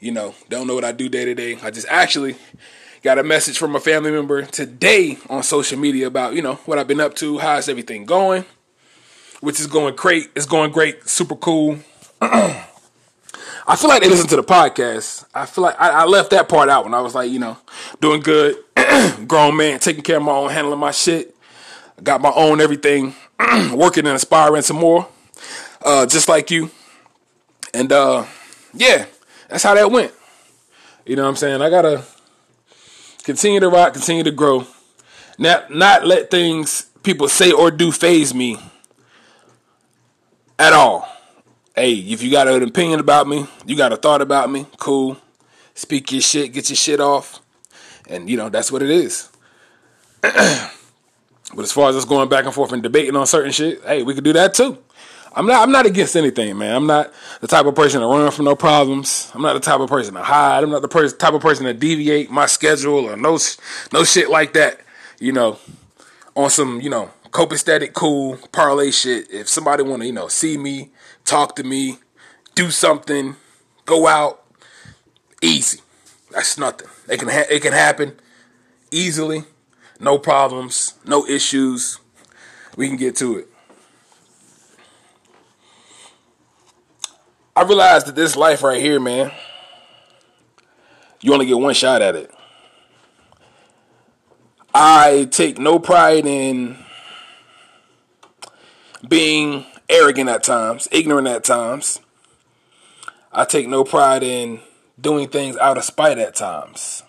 You 0.01 0.13
know, 0.13 0.35
don't 0.51 0.67
know 0.67 0.75
what 0.75 0.85
I 0.85 0.93
do 0.93 1.09
day 1.09 1.25
to 1.25 1.35
day. 1.35 1.59
I 1.63 1.71
just 1.71 1.87
actually 1.89 2.37
got 3.03 3.19
a 3.19 3.23
message 3.23 3.57
from 3.57 3.75
a 3.77 3.81
family 3.81 4.11
member 4.11 4.43
today 4.43 5.19
on 5.31 5.43
social 5.43 5.79
media 5.79 6.07
about 6.07 6.35
you 6.35 6.43
know 6.43 6.57
what 6.67 6.79
I've 6.79 6.89
been 6.89 7.01
up 7.01 7.15
to, 7.17 7.39
how's 7.39 7.69
everything 7.69 8.05
going, 8.05 8.45
which 9.41 9.61
is 9.61 9.67
going 9.67 9.97
great. 9.97 10.31
It's 10.35 10.47
going 10.47 10.73
great, 10.73 11.09
super 11.09 11.37
cool. 11.37 11.79
I 12.21 13.75
feel 13.77 13.89
like 13.89 14.03
they 14.03 14.09
listen 14.09 14.29
to 14.29 14.37
the 14.37 14.45
podcast. 14.45 15.27
I 15.35 15.47
feel 15.47 15.63
like 15.63 15.81
I, 15.81 15.91
I, 15.91 16.05
left 16.05 16.31
that 16.31 16.49
part 16.49 16.69
out 16.69 16.85
when 16.85 16.95
I 16.95 17.01
was 17.01 17.15
like, 17.15 17.31
you 17.31 17.39
know, 17.39 17.59
doing 18.01 18.21
good, 18.21 18.57
grown 19.27 19.57
man, 19.57 19.81
taking 19.81 20.03
care 20.03 20.19
of 20.19 20.23
my 20.23 20.33
own, 20.33 20.51
handling 20.51 20.79
my 20.79 20.93
shit. 20.93 21.35
Got 22.03 22.21
my 22.21 22.33
own 22.35 22.61
everything, 22.61 23.15
working 23.73 24.07
and 24.07 24.15
aspiring 24.15 24.63
some 24.63 24.77
more, 24.77 25.09
uh, 25.83 26.07
just 26.07 26.29
like 26.29 26.51
you. 26.51 26.71
And 27.73 27.91
uh, 27.91 28.27
yeah, 28.75 29.07
that's 29.49 29.63
how 29.63 29.75
that 29.75 29.91
went. 29.91 30.13
You 31.07 31.17
know 31.17 31.23
what 31.23 31.31
I'm 31.31 31.37
saying? 31.37 31.63
I 31.63 31.71
gotta 31.71 32.05
continue 33.25 33.61
to 33.61 33.69
rock, 33.69 33.95
continue 33.95 34.25
to 34.25 34.31
grow, 34.31 34.67
not 35.39 35.71
not 35.71 36.07
let 36.07 36.31
things 36.31 36.87
people 37.03 37.29
say 37.29 37.51
or 37.51 37.71
do 37.71 37.91
faze 37.91 38.35
me 38.35 38.59
at 40.59 40.73
all. 40.73 41.16
Hey, 41.79 41.93
if 41.93 42.23
you 42.23 42.31
got 42.31 42.49
an 42.49 42.63
opinion 42.63 43.01
about 43.01 43.29
me, 43.29 43.47
you 43.67 43.77
got 43.77 43.93
a 43.93 43.99
thought 43.99 44.23
about 44.23 44.51
me, 44.51 44.67
cool. 44.79 45.19
Speak 45.75 46.11
your 46.11 46.23
shit, 46.23 46.55
get 46.55 46.71
your 46.71 46.77
shit 46.77 47.01
off. 47.01 47.43
And 48.09 48.31
you 48.31 48.39
know, 48.39 48.49
that's 48.49 48.73
what 48.73 48.83
it 48.83 48.89
is. 48.89 49.29
but 50.23 50.33
as 51.59 51.73
far 51.73 51.91
as 51.91 51.97
us 51.97 52.07
going 52.07 52.31
back 52.31 52.47
and 52.47 52.55
forth 52.55 52.73
and 52.73 52.83
debating 52.83 53.15
on 53.15 53.27
certain 53.27 53.53
shit, 53.53 53.83
hey, 53.85 54.03
we 54.03 54.15
could 54.15 54.25
do 54.25 54.33
that 54.33 54.55
too. 54.55 54.79
I'm 55.35 55.47
not 55.47 55.63
I'm 55.63 55.71
not 55.71 55.85
against 55.85 56.17
anything, 56.17 56.57
man. 56.57 56.75
I'm 56.75 56.87
not 56.87 57.13
the 57.43 57.47
type 57.47 57.67
of 57.67 57.75
person 57.75 58.01
to 58.01 58.07
run 58.07 58.31
from 58.31 58.47
no 58.47 58.57
problems. 58.57 59.31
I'm 59.35 59.43
not 59.43 59.53
the 59.53 59.61
type 59.61 59.81
of 59.81 59.91
person 59.91 60.15
to 60.15 60.23
hide. 60.23 60.65
I'm 60.65 60.71
not 60.71 60.81
the 60.81 61.15
type 61.19 61.35
of 61.35 61.43
person 61.43 61.67
to 61.67 61.75
deviate 61.75 62.31
my 62.31 62.47
schedule 62.47 63.01
or 63.01 63.19
no 63.19 63.39
no 63.93 64.05
shit 64.05 64.31
like 64.31 64.55
that. 64.55 64.81
You 65.21 65.33
know, 65.33 65.59
on 66.35 66.49
some, 66.49 66.81
you 66.81 66.89
know, 66.89 67.11
copacetic 67.33 67.93
cool 67.93 68.39
parlay 68.51 68.93
shit. 68.93 69.31
If 69.31 69.47
somebody 69.47 69.83
want 69.83 70.01
to, 70.01 70.07
you 70.07 70.15
know, 70.15 70.29
see 70.29 70.57
me 70.57 70.91
talk 71.27 71.57
to 71.57 71.65
me, 71.65 71.99
do 72.55 72.71
something, 72.71 73.37
go 73.85 74.07
out, 74.07 74.43
easy. 75.43 75.81
That's 76.31 76.57
nothing. 76.57 76.89
It 77.09 77.19
can 77.19 77.29
ha- 77.29 77.47
it 77.51 77.61
can 77.61 77.73
happen 77.73 78.19
easily, 78.91 79.45
no 80.01 80.19
problems, 80.19 80.95
no 81.05 81.27
issues. 81.27 81.99
We 82.77 82.89
can 82.89 82.97
get 82.97 83.17
to 83.17 83.39
it. 83.39 83.49
I 87.55 87.63
realized 87.63 88.07
that 88.07 88.15
this 88.15 88.37
life 88.37 88.63
right 88.63 88.81
here, 88.81 89.01
man, 89.01 89.33
you 91.23 91.33
only 91.33 91.47
get 91.47 91.59
one 91.59 91.73
shot 91.73 92.03
at 92.03 92.15
it. 92.15 92.31
I 94.75 95.27
take 95.31 95.59
no 95.59 95.79
pride 95.79 96.27
in 96.27 96.77
being 99.09 99.65
arrogant 99.89 100.29
at 100.29 100.43
times, 100.43 100.89
ignorant 100.91 101.29
at 101.29 101.45
times. 101.45 102.01
I 103.33 103.45
take 103.45 103.69
no 103.69 103.85
pride 103.85 104.23
in 104.23 104.61
doing 105.01 105.29
things 105.29 105.57
out 105.59 105.77
of 105.77 105.85
spite 105.85 106.19
at 106.19 106.35
times. 106.35 107.03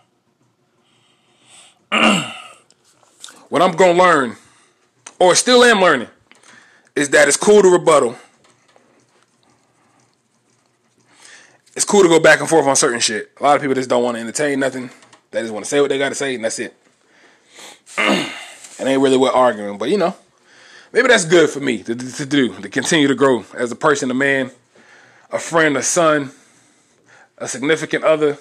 what 1.89 3.61
I'm 3.61 3.71
going 3.71 3.95
to 3.95 4.03
learn, 4.03 4.35
or 5.19 5.35
still 5.35 5.63
am 5.63 5.79
learning, 5.79 6.09
is 6.95 7.09
that 7.09 7.27
it's 7.27 7.37
cool 7.37 7.61
to 7.61 7.69
rebuttal. 7.69 8.17
It's 11.75 11.85
cool 11.85 12.01
to 12.01 12.09
go 12.09 12.19
back 12.19 12.39
and 12.39 12.49
forth 12.49 12.65
on 12.65 12.75
certain 12.75 12.99
shit. 12.99 13.31
A 13.39 13.43
lot 13.43 13.55
of 13.55 13.61
people 13.61 13.75
just 13.75 13.89
don't 13.89 14.03
want 14.03 14.15
to 14.15 14.21
entertain 14.21 14.59
nothing. 14.59 14.89
They 15.31 15.41
just 15.41 15.53
want 15.53 15.65
to 15.65 15.69
say 15.69 15.79
what 15.79 15.89
they 15.89 15.99
got 15.99 16.09
to 16.09 16.15
say, 16.15 16.35
and 16.35 16.43
that's 16.43 16.59
it. 16.59 16.75
it 17.97 18.31
ain't 18.79 19.01
really 19.01 19.17
worth 19.17 19.35
arguing, 19.35 19.77
but 19.77 19.89
you 19.89 19.97
know 19.97 20.15
maybe 20.91 21.08
that's 21.08 21.26
good 21.26 21.50
for 21.50 21.60
me 21.60 21.84
to, 21.84 21.95
to 21.95 22.26
do, 22.26 22.54
to 22.62 22.69
continue 22.69 23.08
to 23.08 23.15
grow 23.15 23.45
as 23.54 23.71
a 23.71 23.76
person, 23.76 24.10
a 24.12 24.13
man, 24.13 24.52
a 25.32 25.39
friend, 25.39 25.78
a 25.78 25.84
son, 25.84 26.32
a 27.38 27.47
significant 27.47 28.04
other, 28.04 28.38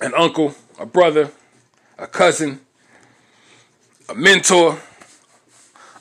an 0.00 0.12
uncle, 0.14 0.54
a 0.78 0.86
brother, 0.86 1.30
a 1.98 2.06
cousin, 2.06 2.60
a 4.08 4.14
mentor, 4.14 4.78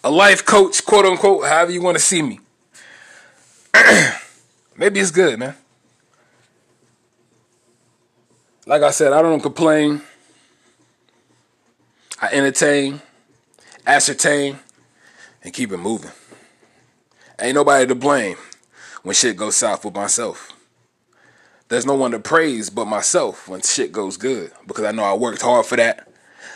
a 0.03 0.11
life 0.11 0.45
coach, 0.45 0.85
quote 0.85 1.05
unquote, 1.05 1.45
however 1.45 1.71
you 1.71 1.81
want 1.81 1.97
to 1.97 2.03
see 2.03 2.21
me. 2.21 2.39
Maybe 4.77 4.99
it's 4.99 5.11
good, 5.11 5.39
man. 5.39 5.55
Like 8.67 8.81
I 8.81 8.91
said, 8.91 9.13
I 9.13 9.21
don't 9.21 9.41
complain. 9.41 10.01
I 12.21 12.27
entertain, 12.31 13.01
ascertain, 13.85 14.59
and 15.43 15.53
keep 15.53 15.71
it 15.71 15.77
moving. 15.77 16.11
Ain't 17.39 17.55
nobody 17.55 17.85
to 17.87 17.95
blame 17.95 18.37
when 19.03 19.15
shit 19.15 19.35
goes 19.35 19.57
south 19.57 19.83
with 19.83 19.93
myself. 19.93 20.53
There's 21.67 21.85
no 21.85 21.95
one 21.95 22.11
to 22.11 22.19
praise 22.19 22.69
but 22.69 22.85
myself 22.85 23.47
when 23.47 23.61
shit 23.61 23.91
goes 23.91 24.17
good 24.17 24.51
because 24.65 24.85
I 24.85 24.91
know 24.91 25.03
I 25.03 25.13
worked 25.13 25.41
hard 25.41 25.65
for 25.65 25.75
that. 25.75 26.07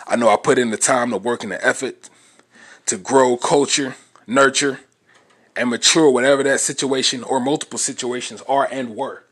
I 0.07 0.15
know 0.15 0.29
I 0.29 0.37
put 0.37 0.57
in 0.57 0.69
the 0.69 0.77
time, 0.77 1.09
the 1.09 1.17
work, 1.17 1.43
and 1.43 1.51
the 1.51 1.65
effort 1.65 2.09
to 2.85 2.97
grow 2.97 3.35
culture, 3.35 3.95
nurture, 4.25 4.79
and 5.55 5.69
mature 5.69 6.09
whatever 6.09 6.41
that 6.43 6.61
situation 6.61 7.23
or 7.23 7.39
multiple 7.39 7.79
situations 7.79 8.41
are 8.47 8.67
and 8.71 8.95
were. 8.95 9.23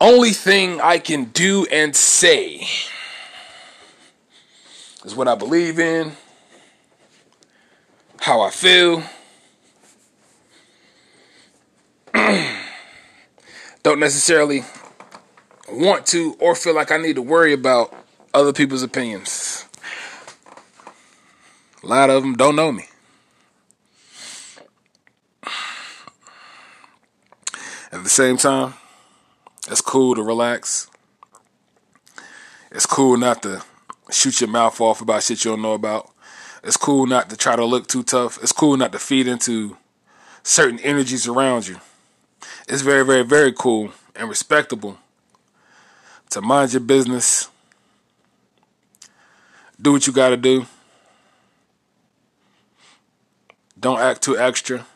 Only 0.00 0.30
thing 0.30 0.80
I 0.80 0.98
can 0.98 1.24
do 1.24 1.66
and 1.70 1.94
say 1.94 2.66
is 5.04 5.14
what 5.14 5.28
I 5.28 5.34
believe 5.34 5.78
in, 5.78 6.12
how 8.20 8.40
I 8.40 8.50
feel. 8.50 9.02
Don't 13.82 14.00
necessarily 14.00 14.64
want 15.70 16.06
to 16.06 16.36
or 16.38 16.54
feel 16.54 16.74
like 16.74 16.90
I 16.90 16.96
need 16.96 17.16
to 17.16 17.22
worry 17.22 17.52
about 17.52 17.94
other 18.34 18.52
people's 18.52 18.82
opinions. 18.82 19.64
A 21.82 21.86
lot 21.86 22.10
of 22.10 22.22
them 22.22 22.34
don't 22.34 22.56
know 22.56 22.70
me. 22.72 22.84
At 27.92 28.04
the 28.04 28.10
same 28.10 28.36
time, 28.36 28.74
it's 29.70 29.80
cool 29.80 30.14
to 30.16 30.22
relax. 30.22 30.90
It's 32.72 32.86
cool 32.86 33.16
not 33.16 33.42
to 33.42 33.62
shoot 34.10 34.40
your 34.40 34.50
mouth 34.50 34.80
off 34.80 35.00
about 35.00 35.22
shit 35.22 35.44
you 35.44 35.52
don't 35.52 35.62
know 35.62 35.74
about. 35.74 36.10
It's 36.62 36.76
cool 36.76 37.06
not 37.06 37.30
to 37.30 37.36
try 37.36 37.56
to 37.56 37.64
look 37.64 37.86
too 37.86 38.02
tough. 38.02 38.38
It's 38.42 38.52
cool 38.52 38.76
not 38.76 38.92
to 38.92 38.98
feed 38.98 39.26
into 39.26 39.76
certain 40.42 40.78
energies 40.80 41.26
around 41.26 41.68
you. 41.68 41.80
It's 42.68 42.82
very, 42.82 43.04
very, 43.04 43.22
very 43.22 43.52
cool 43.52 43.92
and 44.14 44.28
respectable 44.28 44.98
to 46.30 46.40
mind 46.40 46.72
your 46.72 46.80
business, 46.80 47.48
do 49.80 49.92
what 49.92 50.06
you 50.06 50.12
got 50.12 50.30
to 50.30 50.36
do. 50.36 50.66
Don't 53.78 53.98
act 53.98 54.22
too 54.22 54.38
extra. 54.38 54.86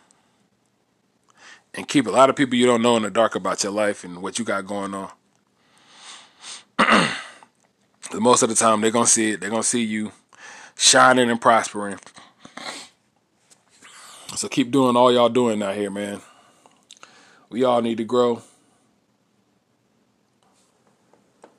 And 1.75 1.89
keep 1.89 2.07
a 2.07 2.11
lot 2.11 2.31
of 2.31 2.37
people 2.37 2.55
you 2.55 2.67
don't 2.67 2.83
know 2.83 2.97
in 2.97 3.03
the 3.03 3.11
dark 3.11 3.35
about 3.35 3.63
your 3.65 3.73
life 3.73 4.05
and 4.05 4.23
what 4.23 4.39
you 4.39 4.45
got 4.45 4.67
going 4.67 4.95
on. 4.95 5.11
most 8.15 8.43
of 8.43 8.49
the 8.49 8.55
time, 8.55 8.81
they're 8.81 8.93
to 9.05 9.11
see 9.11 9.33
it. 9.33 9.41
They're 9.41 9.51
to 9.63 9.69
see 9.69 9.83
you 9.83 10.13
shining 10.77 11.31
and 11.31 11.41
prospering. 11.41 11.99
So 14.37 14.49
keep 14.49 14.71
doing 14.71 14.97
all 14.97 15.13
y'all 15.13 15.29
doing 15.29 15.63
out 15.63 15.77
here, 15.77 15.91
man. 15.91 16.21
We 17.51 17.65
all 17.65 17.83
need 17.83 17.99
to 17.99 18.05
grow. 18.05 18.43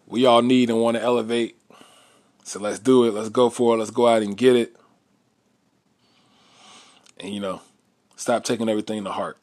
We 0.08 0.26
all 0.26 0.42
need 0.42 0.70
and 0.70 0.80
want 0.80 0.98
to 0.98 1.04
elevate. 1.04 1.58
So 2.44 2.60
let's 2.60 2.80
do 2.80 3.06
it. 3.06 3.14
Let's 3.14 3.30
go 3.30 3.50
for 3.50 3.76
it. 3.76 3.80
Let's 3.80 3.92
go 3.92 4.08
out 4.08 4.22
and 4.22 4.38
get 4.38 4.56
it. 4.56 4.76
And 7.18 7.34
you 7.34 7.40
know, 7.40 7.62
stop 8.16 8.44
taking 8.44 8.70
everything 8.70 9.04
to 9.06 9.12
heart. 9.12 9.38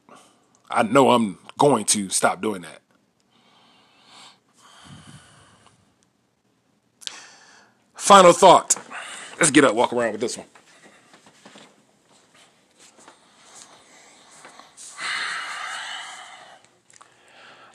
I 0.72 0.82
know 0.82 1.10
I'm 1.10 1.38
going 1.58 1.84
to 1.86 2.08
stop 2.08 2.40
doing 2.40 2.62
that. 2.62 2.80
Final 7.94 8.32
thought. 8.32 8.76
Let's 9.38 9.50
get 9.50 9.64
up, 9.64 9.74
walk 9.74 9.92
around 9.92 10.12
with 10.12 10.20
this 10.20 10.36
one. 10.36 10.46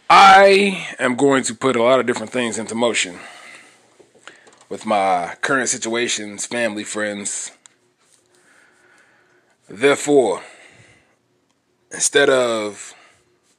I 0.10 0.88
am 0.99 1.15
going 1.15 1.43
to 1.43 1.55
put 1.55 1.75
a 1.75 1.83
lot 1.83 1.99
of 1.99 2.05
different 2.05 2.31
things 2.31 2.57
into 2.57 2.75
motion 2.75 3.19
with 4.69 4.86
my 4.86 5.36
current 5.41 5.69
situations, 5.69 6.45
family, 6.45 6.83
friends. 6.83 7.51
Therefore, 9.69 10.43
instead 11.91 12.30
of 12.30 12.93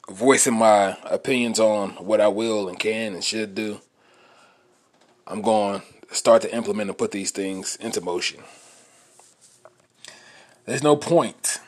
voicing 0.08 0.54
my 0.54 0.96
opinions 1.04 1.60
on 1.60 1.90
what 2.04 2.20
I 2.20 2.28
will 2.28 2.68
and 2.68 2.78
can 2.78 3.14
and 3.14 3.24
should 3.24 3.54
do, 3.54 3.80
I'm 5.26 5.42
going 5.42 5.82
to 6.08 6.14
start 6.14 6.42
to 6.42 6.54
implement 6.54 6.90
and 6.90 6.98
put 6.98 7.10
these 7.10 7.30
things 7.30 7.76
into 7.76 8.00
motion. 8.00 8.42
There's 10.64 10.82
no 10.82 10.96
point 10.96 11.60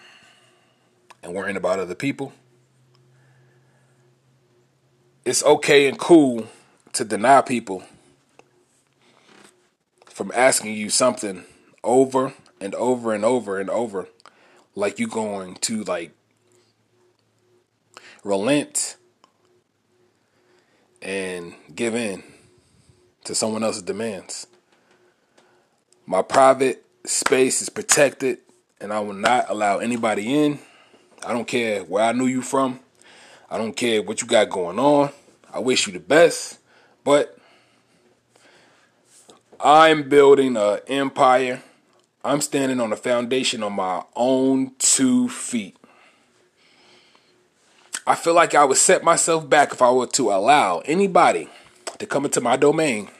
in 1.22 1.32
worrying 1.32 1.56
about 1.56 1.78
other 1.78 1.94
people. 1.94 2.32
It's 5.24 5.44
okay 5.44 5.86
and 5.86 5.98
cool 5.98 6.46
to 6.94 7.04
deny 7.04 7.40
people 7.42 7.84
from 10.06 10.32
asking 10.34 10.74
you 10.74 10.90
something 10.90 11.44
over 11.84 12.34
and 12.60 12.74
over 12.74 13.14
and 13.14 13.24
over 13.24 13.58
and 13.58 13.70
over 13.70 14.08
like 14.74 14.98
you 14.98 15.06
going 15.06 15.54
to 15.56 15.82
like 15.84 16.12
relent 18.24 18.96
and 21.02 21.54
give 21.74 21.94
in 21.94 22.22
to 23.24 23.34
someone 23.34 23.62
else's 23.62 23.82
demands. 23.82 24.46
My 26.06 26.22
private 26.22 26.84
space 27.04 27.62
is 27.62 27.68
protected 27.68 28.38
and 28.80 28.92
I 28.92 29.00
will 29.00 29.14
not 29.14 29.46
allow 29.48 29.78
anybody 29.78 30.34
in. 30.34 30.58
I 31.24 31.32
don't 31.32 31.46
care 31.46 31.82
where 31.84 32.04
I 32.04 32.12
knew 32.12 32.26
you 32.26 32.42
from. 32.42 32.80
I 33.50 33.58
don't 33.58 33.76
care 33.76 34.02
what 34.02 34.22
you 34.22 34.28
got 34.28 34.48
going 34.48 34.78
on. 34.78 35.10
I 35.52 35.58
wish 35.58 35.86
you 35.86 35.92
the 35.92 36.00
best, 36.00 36.58
but 37.04 37.36
I'm 39.58 40.08
building 40.08 40.56
an 40.56 40.78
empire. 40.86 41.62
I'm 42.24 42.40
standing 42.40 42.80
on 42.80 42.92
a 42.92 42.96
foundation 42.96 43.62
on 43.62 43.72
my 43.72 44.02
own 44.14 44.72
two 44.78 45.28
feet. 45.28 45.76
I 48.06 48.14
feel 48.14 48.34
like 48.34 48.54
I 48.54 48.64
would 48.64 48.76
set 48.76 49.04
myself 49.04 49.48
back 49.48 49.72
if 49.72 49.82
I 49.82 49.90
were 49.90 50.06
to 50.06 50.30
allow 50.30 50.80
anybody 50.80 51.48
to 51.98 52.06
come 52.06 52.24
into 52.24 52.40
my 52.40 52.56
domain 52.56 53.10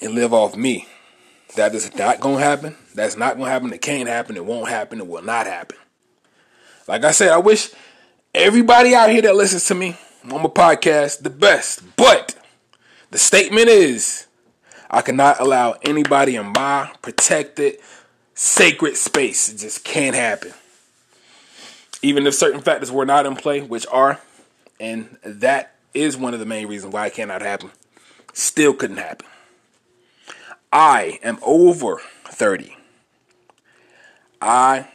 and 0.00 0.14
live 0.14 0.32
off 0.32 0.56
me. 0.56 0.88
That 1.56 1.74
is 1.74 1.94
not 1.96 2.20
going 2.20 2.38
to 2.38 2.42
happen. 2.42 2.76
That's 2.94 3.16
not 3.16 3.36
going 3.36 3.46
to 3.46 3.50
happen. 3.50 3.72
It 3.72 3.80
can't 3.82 4.08
happen. 4.08 4.36
It 4.36 4.44
won't 4.44 4.68
happen. 4.68 4.98
It 4.98 5.06
will 5.06 5.22
not 5.22 5.46
happen. 5.46 5.78
Like 6.88 7.04
I 7.04 7.12
said, 7.12 7.30
I 7.30 7.38
wish 7.38 7.70
everybody 8.34 8.94
out 8.94 9.10
here 9.10 9.22
that 9.22 9.36
listens 9.36 9.64
to 9.66 9.74
me 9.74 9.96
on 10.24 10.42
my 10.42 10.48
podcast 10.48 11.22
the 11.22 11.30
best. 11.30 11.82
But 11.96 12.36
the 13.10 13.18
statement 13.18 13.68
is 13.68 14.26
I 14.90 15.02
cannot 15.02 15.40
allow 15.40 15.76
anybody 15.82 16.36
in 16.36 16.52
my 16.56 16.92
protected, 17.02 17.76
sacred 18.34 18.96
space. 18.96 19.48
It 19.48 19.58
just 19.58 19.84
can't 19.84 20.16
happen. 20.16 20.52
Even 22.04 22.26
if 22.26 22.34
certain 22.34 22.60
factors 22.60 22.92
were 22.92 23.06
not 23.06 23.24
in 23.24 23.34
play, 23.34 23.62
which 23.62 23.86
are, 23.90 24.20
and 24.78 25.16
that 25.24 25.76
is 25.94 26.18
one 26.18 26.34
of 26.34 26.40
the 26.40 26.44
main 26.44 26.68
reasons 26.68 26.92
why 26.92 27.06
it 27.06 27.14
cannot 27.14 27.40
happen, 27.40 27.70
still 28.34 28.74
couldn't 28.74 28.98
happen. 28.98 29.26
I 30.70 31.18
am 31.22 31.38
over 31.42 32.02
30. 32.26 32.76
I 34.42 34.88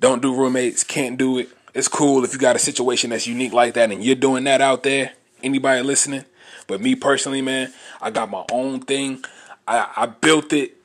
don't 0.00 0.20
do 0.20 0.34
roommates, 0.34 0.84
can't 0.84 1.16
do 1.16 1.38
it. 1.38 1.48
It's 1.72 1.88
cool 1.88 2.22
if 2.24 2.34
you 2.34 2.38
got 2.38 2.56
a 2.56 2.58
situation 2.58 3.08
that's 3.08 3.26
unique 3.26 3.54
like 3.54 3.72
that 3.72 3.90
and 3.90 4.04
you're 4.04 4.14
doing 4.14 4.44
that 4.44 4.60
out 4.60 4.82
there. 4.82 5.12
Anybody 5.42 5.80
listening? 5.82 6.26
But 6.66 6.82
me 6.82 6.94
personally, 6.94 7.40
man, 7.40 7.72
I 8.02 8.10
got 8.10 8.28
my 8.28 8.44
own 8.52 8.80
thing. 8.80 9.24
I, 9.66 9.88
I 9.96 10.06
built 10.06 10.52
it. 10.52 10.76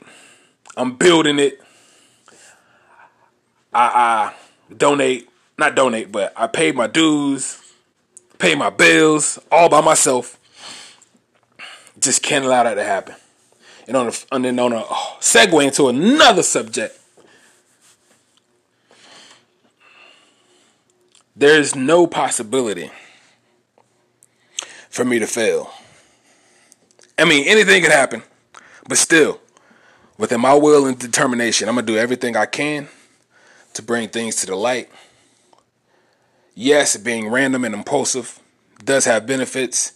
I'm 0.78 0.96
building 0.96 1.38
it. 1.38 1.60
I, 3.74 4.32
I 4.32 4.34
donate, 4.74 5.28
not 5.58 5.76
donate, 5.76 6.12
but 6.12 6.34
I 6.36 6.48
pay 6.48 6.72
my 6.72 6.88
dues, 6.88 7.62
pay 8.40 8.56
my 8.56 8.70
bills 8.70 9.40
all 9.52 9.70
by 9.70 9.82
myself. 9.82 10.40
Just 12.00 12.24
can't 12.24 12.44
allow 12.44 12.64
that 12.64 12.74
to 12.76 12.84
happen. 12.84 13.16
And 13.88 13.98
on 13.98 14.08
a, 14.08 14.12
and 14.32 14.46
then 14.46 14.60
on 14.60 14.74
a 14.74 14.84
oh, 14.84 15.18
segue 15.20 15.64
into 15.64 15.88
another 15.88 16.44
subject. 16.44 17.00
There's 21.36 21.76
no 21.76 22.06
possibility 22.08 22.92
for 24.90 25.04
me 25.04 25.20
to 25.20 25.28
fail. 25.28 25.72
I 27.18 27.26
mean, 27.26 27.48
anything 27.48 27.82
can 27.82 27.92
happen, 27.92 28.24
but 28.88 28.98
still, 28.98 29.40
within 30.18 30.42
my 30.42 30.54
will 30.54 30.86
and 30.86 30.98
determination, 30.98 31.68
I'm 31.68 31.76
to 31.76 31.82
do 31.82 31.98
everything 31.98 32.36
I 32.36 32.46
can 32.46 32.88
to 33.74 33.82
bring 33.82 34.10
things 34.10 34.36
to 34.38 34.46
the 34.46 34.56
light. 34.56 34.90
Yes, 36.56 36.96
being 36.98 37.30
random 37.30 37.66
and 37.66 37.74
impulsive 37.74 38.40
does 38.84 39.06
have 39.06 39.26
benefits. 39.26 39.94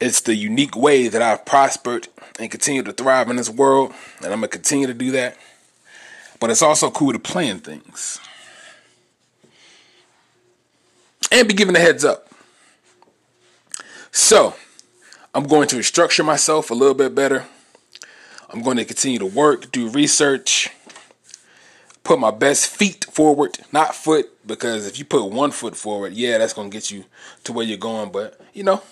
It's 0.00 0.20
the 0.20 0.34
unique 0.34 0.76
way 0.76 1.08
that 1.08 1.22
I've 1.22 1.46
prospered 1.46 2.08
and 2.38 2.50
continue 2.50 2.82
to 2.82 2.92
thrive 2.92 3.30
in 3.30 3.36
this 3.36 3.48
world, 3.48 3.92
and 4.18 4.26
I'm 4.26 4.40
going 4.40 4.42
to 4.42 4.48
continue 4.48 4.86
to 4.86 4.94
do 4.94 5.12
that. 5.12 5.36
But 6.40 6.50
it's 6.50 6.62
also 6.62 6.90
cool 6.90 7.12
to 7.12 7.18
plan 7.18 7.60
things 7.60 8.20
and 11.32 11.48
be 11.48 11.54
given 11.54 11.74
a 11.74 11.78
heads 11.78 12.04
up. 12.04 12.28
So, 14.10 14.54
I'm 15.34 15.44
going 15.44 15.68
to 15.68 15.82
structure 15.82 16.22
myself 16.22 16.70
a 16.70 16.74
little 16.74 16.94
bit 16.94 17.14
better. 17.14 17.46
I'm 18.50 18.62
going 18.62 18.76
to 18.76 18.84
continue 18.84 19.18
to 19.18 19.26
work, 19.26 19.72
do 19.72 19.88
research, 19.88 20.70
put 22.04 22.20
my 22.20 22.30
best 22.30 22.68
feet 22.68 23.06
forward, 23.06 23.58
not 23.72 23.94
foot, 23.94 24.30
because 24.46 24.86
if 24.86 24.98
you 24.98 25.04
put 25.04 25.30
one 25.30 25.50
foot 25.50 25.74
forward, 25.74 26.12
yeah, 26.12 26.38
that's 26.38 26.52
going 26.52 26.70
to 26.70 26.74
get 26.74 26.90
you 26.90 27.04
to 27.44 27.52
where 27.52 27.64
you're 27.64 27.78
going. 27.78 28.12
But, 28.12 28.40
you 28.52 28.62
know, 28.62 28.82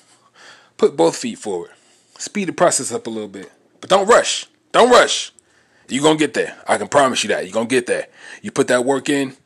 put 0.79 0.97
both 0.97 1.17
feet 1.17 1.39
forward. 1.39 1.71
Speed 2.19 2.49
the 2.49 2.53
process 2.53 2.91
up 2.91 3.07
a 3.07 3.11
little 3.11 3.29
bit. 3.29 3.53
But 3.81 3.91
don't 3.91 4.09
rush. 4.09 4.47
Don't 4.73 4.91
rush. 4.91 5.33
You're 5.89 6.03
going 6.03 6.17
to 6.17 6.25
get 6.25 6.35
there. 6.35 6.57
I 6.67 6.79
can 6.79 6.89
promise 6.89 7.23
you 7.23 7.29
that. 7.29 7.45
You're 7.45 7.53
going 7.53 7.69
to 7.69 7.75
get 7.75 7.87
there. 7.87 8.07
You 8.41 8.51
put 8.51 8.69
that 8.69 8.85
work 8.85 9.09
in, 9.09 9.37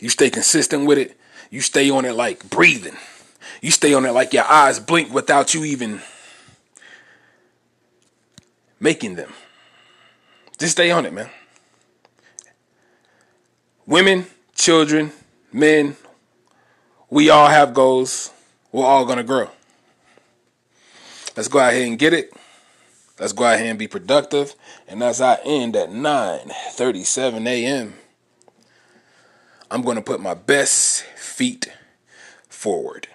you 0.00 0.08
stay 0.08 0.30
consistent 0.30 0.86
with 0.86 0.98
it, 0.98 1.16
you 1.50 1.60
stay 1.60 1.90
on 1.90 2.04
it 2.04 2.14
like 2.14 2.50
breathing. 2.50 2.96
You 3.60 3.70
stay 3.70 3.94
on 3.94 4.04
it 4.04 4.10
like 4.10 4.32
your 4.32 4.44
eyes 4.44 4.80
blink 4.80 5.12
without 5.14 5.54
you 5.54 5.64
even 5.64 6.00
making 8.80 9.14
them. 9.14 9.32
Just 10.58 10.72
stay 10.72 10.90
on 10.90 11.06
it, 11.06 11.12
man. 11.12 11.30
Women, 13.92 14.24
children, 14.54 15.12
men, 15.52 15.96
we 17.10 17.28
all 17.28 17.48
have 17.48 17.74
goals. 17.74 18.30
We're 18.72 18.86
all 18.86 19.04
going 19.04 19.18
to 19.18 19.22
grow. 19.22 19.50
Let's 21.36 21.48
go 21.48 21.58
out 21.58 21.74
here 21.74 21.86
and 21.86 21.98
get 21.98 22.14
it. 22.14 22.32
Let's 23.20 23.34
go 23.34 23.44
out 23.44 23.58
here 23.58 23.68
and 23.68 23.78
be 23.78 23.86
productive. 23.86 24.54
And 24.88 25.02
as 25.02 25.20
I 25.20 25.40
end 25.44 25.76
at 25.76 25.90
9:37 25.90 27.46
a.m., 27.46 27.92
I'm 29.70 29.82
going 29.82 29.96
to 29.96 30.02
put 30.02 30.22
my 30.22 30.32
best 30.32 31.02
feet 31.02 31.70
forward. 32.48 33.08